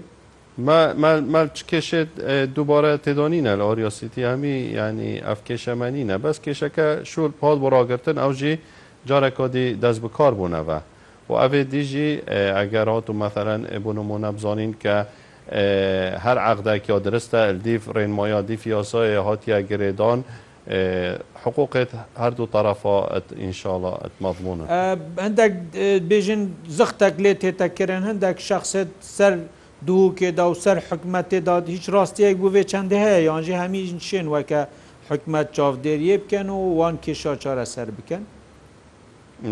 مال 0.58 1.48
کێشێت 1.70 2.08
دووبارە 2.54 2.96
تێدانینە 3.04 3.52
لە 3.60 3.64
ئۆریۆسیتی 3.68 4.22
هەمی 4.32 4.58
ینی 4.78 5.12
ئەف 5.26 5.40
کێشەمەنینە 5.48 6.16
بەس 6.24 6.36
کێشەکە 6.44 6.88
شول 7.10 7.30
پاد 7.40 7.58
بۆ 7.62 7.68
ڕاگرتن 7.74 8.16
ئەو 8.22 8.32
ژی 8.40 8.54
جارە 9.08 9.30
کۆدی 9.38 9.66
دەست 9.84 10.00
بکار 10.04 10.32
بوونەوە 10.38 10.78
و 11.28 11.32
ئەوێ 11.42 11.62
دیژی 11.72 12.10
ئەگەر 12.58 12.88
هاات 12.92 13.06
و 13.10 13.14
مەثەرەن 13.20 13.62
بوونممونە 13.84 14.30
بزانین 14.36 14.72
کە 14.82 14.94
هەر 16.24 16.38
عقدێکیا 16.50 16.98
درستە 17.06 17.40
دیف 17.66 17.82
ڕێنمایا 17.96 18.40
دیف 18.48 18.62
یاسای 18.74 19.16
هاتیە 19.26 19.58
گرێدان 19.70 20.20
حقوقت 21.42 21.88
هەردوو 22.18 22.46
تەرەفات 22.54 23.24
ئینشاالله 23.40 23.92
ئەتمەضمونە 24.04 24.64
هەندێک 25.24 25.52
بێژن 26.08 26.42
زختێک 26.78 27.14
لێ 27.22 27.32
تێتەکردن 27.42 28.02
هەندێک 28.08 28.36
شخصێت 28.48 28.90
سەر 29.16 29.32
دووکێدا 29.86 30.44
و 30.52 30.54
سەر 30.64 30.78
حکومەتێدا 30.88 31.54
هیچ 31.76 31.84
ڕاستیەک 31.94 32.36
بوو 32.40 32.52
بێ 32.54 32.62
چەندە 32.72 32.96
هەیە 33.04 33.20
یانجی 33.28 33.54
هەمی 33.62 33.82
شێن 34.08 34.26
وەکە 34.34 34.60
حکومت 35.10 35.46
چاودێریە 35.56 36.16
بکەن 36.22 36.48
و 36.50 36.60
وان 36.78 36.96
کێشا 37.04 37.32
چارە 37.42 37.66
سەر 37.74 37.88
بکەن 37.98 38.22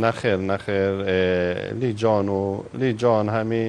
نەخێر 0.05 0.39
نەخێر 0.51 0.93
لی 1.81 1.91
جان 2.01 2.27
و 2.29 2.43
لی 2.81 2.91
جان 3.03 3.27
هەمی 3.37 3.67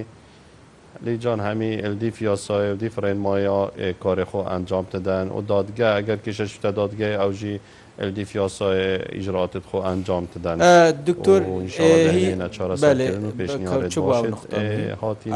لیجان 1.04 1.40
هەمی 1.40 1.78
ئەلدی 1.84 2.12
فیاسایودی 2.18 2.90
فرێنمایە 2.96 3.60
کارێخۆ 4.04 4.42
ئەنجام 4.52 4.86
دەدەن 4.94 5.26
و 5.38 5.42
دادگە 5.52 5.88
ئەگەر 5.98 6.20
کشەشتە 6.28 6.70
دادگای 6.80 7.16
ئەوژی 7.22 7.58
ئەلدی 8.00 8.26
فیاسای 8.32 8.80
ئیژراتت 9.16 9.64
خۆ 9.70 9.78
ئەنجام 9.88 10.24
دەدەن 10.34 10.58
دکتۆر 11.08 11.42
هاتی 15.02 15.30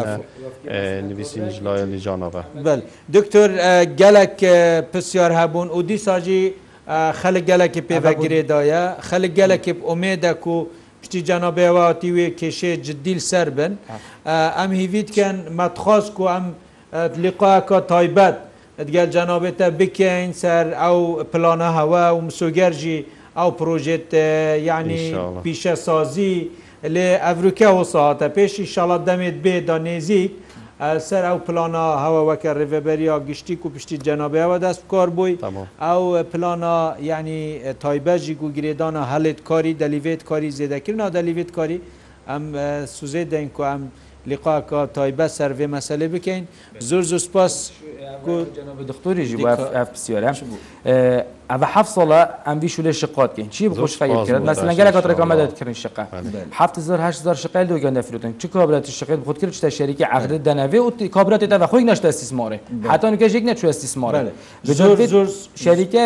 نویسینج 1.09 1.53
لای 1.65 1.81
لیژانەوە 1.93 2.41
دکتۆر 3.15 3.49
گەلک 4.01 4.39
پرسیار 4.91 5.31
هەبوون 5.39 5.67
و 5.77 5.81
دیساژی 5.81 6.43
خەلک 7.21 7.43
گەلکی 7.51 7.81
پێوەگرێدایە 7.89 8.83
خەلک 9.09 9.31
گەلکی 9.39 9.71
ئومێدەک 9.89 10.43
و 10.53 10.57
پشتی 11.01 11.21
جەنابێواتیوێ 11.29 12.25
کێشێ 12.39 12.71
جدیل 12.87 13.19
سەر 13.29 13.49
بن 13.57 13.73
ئەم 14.33 14.71
هیویتکەن 14.81 15.37
مەتخۆست 15.59 16.15
و 16.21 16.25
ئەم 16.33 16.45
لیقاکە 17.23 17.79
تایبەت 17.91 18.35
گەل 18.95 19.09
جەنابێتە 19.15 19.67
بکەین 19.79 20.31
سەر 20.41 20.65
ئەو 20.83 20.99
پلانە 21.31 21.69
هەوە 21.79 22.05
و 22.15 22.19
مسوگەرژی 22.27 22.99
ئەو 23.37 23.49
پرۆژێت 23.59 24.11
یعنی 24.69 25.01
پیشە 25.43 25.75
سازی 25.87 26.33
لێ 26.95 27.09
ئەفروکە 27.25 27.69
و 27.79 27.83
ساعتە 27.93 28.27
پێشی 28.37 28.65
شڵات 28.75 29.01
دەمێت 29.09 29.37
بێ 29.43 29.55
دانێزیک 29.69 30.31
سەر 31.09 31.23
ئەو 31.29 31.37
پلانە 31.47 31.85
هەوەوەکە 32.03 32.49
ڕێڤەبەریا 32.57 33.15
گشتی 33.29 33.55
و 33.65 33.69
پشتی 33.73 33.97
جەنابەوە 34.05 34.57
دەست 34.65 34.81
کار 34.91 35.09
بووی 35.17 35.35
ئەو 35.87 36.03
پلانە 36.31 36.77
یعنی 37.11 37.39
تایبەژی 37.83 38.35
و 38.43 38.47
گرێدانە 38.57 39.03
هەڵێت 39.13 39.39
کاری 39.49 39.73
دەلیوێت 39.83 40.21
کاری 40.29 40.49
زێدەکردنا 40.59 41.05
دەلیوێت 41.17 41.51
کاری 41.57 41.79
ئەم 42.29 42.43
سوزێ 42.97 43.23
دەنگ 43.33 43.53
و 43.59 43.63
ئەم 43.71 43.83
لقاکە 44.31 44.79
تایبە 44.97 45.27
سەرێ 45.37 45.67
مەسلێ 45.75 46.07
بکەین 46.13 46.43
زۆر 46.89 47.03
زۆر 47.11 47.21
سپاس 47.27 47.53
دختوریژی 48.89 49.35
پسیۆرە 49.93 50.31
ئەە 51.51 51.65
حف 51.75 51.87
ساڵە 51.95 52.21
ئەمدی 52.47 52.69
شولێ 52.75 52.91
شقاتکەین 53.01 53.49
چی 53.55 53.63
بخۆش 53.71 53.93
مەسلەنگەلە 54.49 54.91
ڕێکامەدەکردن 55.09 55.75
شق 55.83 55.97
ه 57.05 57.33
شقل 57.43 57.63
دوگەن 57.71 57.93
نفرن 57.99 58.33
چ 58.41 58.43
کابراتی 58.55 58.91
شقیت 58.99 59.19
خود 59.27 59.37
کرد 59.41 59.53
شتە 59.59 59.69
شەریکی 59.77 60.03
عهدت 60.17 60.41
دەناوێ 60.47 60.77
و 60.85 60.89
کابراتی 61.15 61.47
دەە 61.51 61.67
خۆی 61.71 61.85
نەشتە 61.91 62.05
استیسمارێ 62.13 62.59
حتان 62.91 63.13
کەژێک 63.21 63.43
نەچ 63.49 63.59
استیسمارە 63.73 64.21
شەریکە 65.63 66.01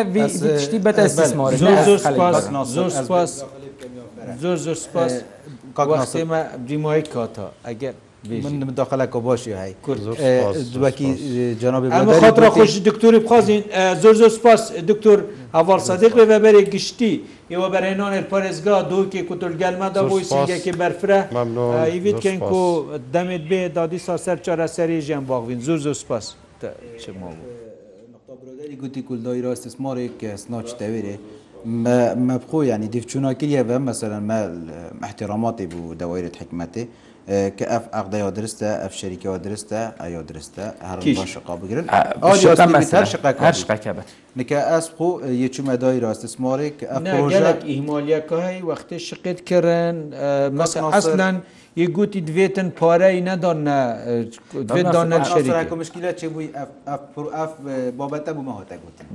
شتی 0.65 0.77
بەتە 0.88 1.01
استیسمار 1.10 1.51
زۆر 1.57 1.99
سپاس 2.89 3.43
زۆر 4.43 4.57
زۆر 4.65 4.75
سپاس 4.86 5.13
کاگەمە 5.77 6.38
دیمایی 6.67 7.03
کاتە 7.13 7.47
ئەگەر 7.69 7.95
من 8.29 8.63
مداخله 8.69 9.05
کو 9.05 9.19
باشی 9.19 9.51
های 9.51 9.73
دوکی 10.73 11.55
جناب 11.60 11.84
اما 11.91 12.13
خاطر 12.13 12.49
خوش 12.49 12.77
دکتوری 12.79 13.19
بخوازین 13.19 13.63
زور 14.01 14.13
زور 14.13 14.29
سپاس 14.29 14.71
دکتور 14.71 15.23
اول 15.53 15.77
صدیق 15.79 16.15
به 16.15 16.39
بر 16.39 16.62
گشتی 16.62 17.21
یو 17.49 17.69
برینان 17.69 18.21
پارزگا 18.21 18.81
دو 18.81 19.05
که 19.10 19.23
کتل 19.29 19.53
گلمه 19.53 19.89
دا 19.89 20.03
بو 20.05 20.19
سنگه 20.19 20.60
که 20.60 20.71
برفره 20.71 21.36
ایوید 21.86 22.19
کن 22.19 22.38
کو 22.39 22.84
دمت 23.13 23.41
به 23.49 23.69
دادی 23.69 23.97
سا 23.97 24.17
سر 24.17 24.36
چاره 24.38 24.67
سری 24.67 25.01
جن 25.01 25.19
باغوین 25.25 25.60
زور 25.60 25.77
زور 25.77 25.93
سپاس 25.93 26.34
شما 27.05 27.27
نقطه 27.27 28.45
برادری 28.45 28.75
گوتی 28.75 29.01
کل 29.01 29.17
دای 29.17 29.41
راست 29.41 29.67
اسماری 29.67 30.12
که 30.19 30.36
سناچ 30.36 30.73
تویره 30.73 31.19
ما 31.65 32.38
بخو 32.38 32.63
يعني 32.63 32.88
ديف 32.88 33.05
تشوناكريا 33.05 33.63
مثلا 33.77 34.19
ما 34.19 34.49
احتراماتي 35.03 35.65
بدوائر 35.65 36.25
حكمتي 36.39 36.88
کە 37.58 37.65
ئەف 37.74 37.86
ئەقدەوە 37.98 38.32
درستە 38.38 38.70
ئەف 38.84 38.94
شەریکەوە 39.00 39.38
درستە 39.46 39.80
ئەو 40.13 40.22
درستە 40.32 40.63
هەر 40.89 41.00
شقا 41.34 41.56
بگرن 41.62 41.86
هەر 43.46 43.56
شقاکە 43.63 43.91
بێت 43.98 44.08
نکە 44.39 44.60
ئەسق 44.72 44.98
و 45.06 45.10
یەچمەدای 45.44 45.98
ڕاستسمۆێک 46.04 46.78
ئەف 46.91 47.02
ئیمۆلیەکەی 47.71 48.58
وەختی 48.69 48.98
شقت 49.08 49.40
کردن 49.50 49.96
مەسە 50.60 50.77
ئەسلەن. 50.96 51.36
یگوتی 51.78 52.22
دوێتن 52.30 52.69
پارەی 52.80 53.17
نەدانمشکیلە 53.28 56.13
چ 56.19 56.22
بووی 56.36 56.48
بابەتە 58.00 58.30
بوومەهۆتە 58.38 58.76
گوتن 58.84 59.06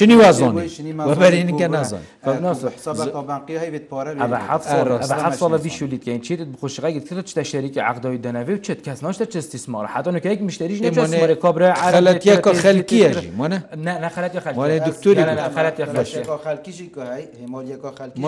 شنی 0.00 0.16
وازۆنیبەرینکە 0.22 1.66
نازان 1.74 2.00
بیشولیتکەین 5.66 6.20
چیت 6.26 6.40
بخۆشقاگیت 6.54 7.04
کرد 7.08 7.20
چتە 7.30 7.42
شەریکی 7.52 7.80
عقدەوەی 7.90 8.20
دەناوێ 8.26 8.54
چێت 8.66 8.80
کەس 8.86 8.98
ناشتە 9.04 9.24
چستیسمار 9.34 9.84
حتانەکەیک 9.94 10.40
مشتریش 10.48 10.78
نێ 10.82 10.90
کابرا 11.44 11.68
خەلەتیەکە 11.94 12.50
خەلکیەژی 12.64 13.28
نەخەلەتی 14.04 14.38
خەلوانێ 14.44 14.78
دکتوری 14.88 15.22
خەلەتی 15.58 15.84
خەلکی 15.96 16.22
خەلکیژی 16.46 16.86
کوی 16.94 17.22
هێمالیەکە 17.40 17.90
خەلکی 17.98 18.22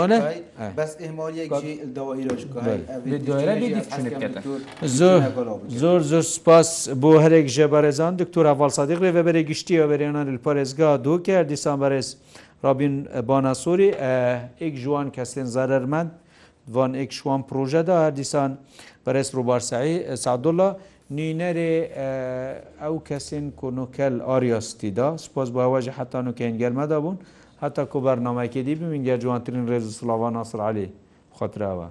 بەس 0.78 0.92
ئێمالیەکی 1.02 1.72
دەوای 1.96 2.22
ڕۆژ 2.28 2.42
کوی 2.54 2.76
زۆر 3.28 3.48
زۆر 5.82 6.00
زۆر 6.10 6.22
سپاس 6.36 6.68
بۆ 7.02 7.10
هەرێک 7.24 7.46
ژێبارێزان 7.56 8.12
دکتۆر 8.22 8.44
هەواڵسادیق 8.52 8.98
ڕێبەرێ 9.04 9.42
گشتی 9.50 9.74
ئەوەرێنان 9.82 10.26
پارێزگا 10.44 10.90
دوکە 11.04 11.36
دیسان 11.50 11.76
بەرز 11.82 12.08
رابین 12.64 12.94
باناسۆری 13.28 13.88
ئێک 14.62 14.74
جوان 14.82 15.06
کەسێن 15.16 15.46
زارەرمەند 15.54 16.10
وان 16.74 16.92
ئێک 17.00 17.10
شوان 17.18 17.40
پرۆژەدا 17.48 17.94
هەر 18.04 18.12
دیسان 18.20 18.50
بەرز 19.04 19.28
ڕووبارسایی 19.36 19.94
سعدۆڵە 20.24 20.68
نینەرێ 21.16 21.74
ئەو 22.82 22.94
کەسین 23.08 23.44
کۆنوکەل 23.60 24.14
ئاریاستیدا 24.28 25.08
سپاس 25.24 25.48
بۆ 25.54 25.60
ئەوەژە 25.64 25.92
حتانوکەین 26.00 26.54
گەرمەدا 26.62 26.98
بوون 27.04 27.16
حتا 27.62 27.82
کۆبەرنامەکێ 27.92 28.60
دی 28.66 28.74
بمینگە 28.80 29.14
جوانترین 29.22 29.64
ڕێز 29.70 29.84
سلاوان 29.98 30.32
ناسرعالی 30.38 30.86
خۆتراوە. 31.38 31.88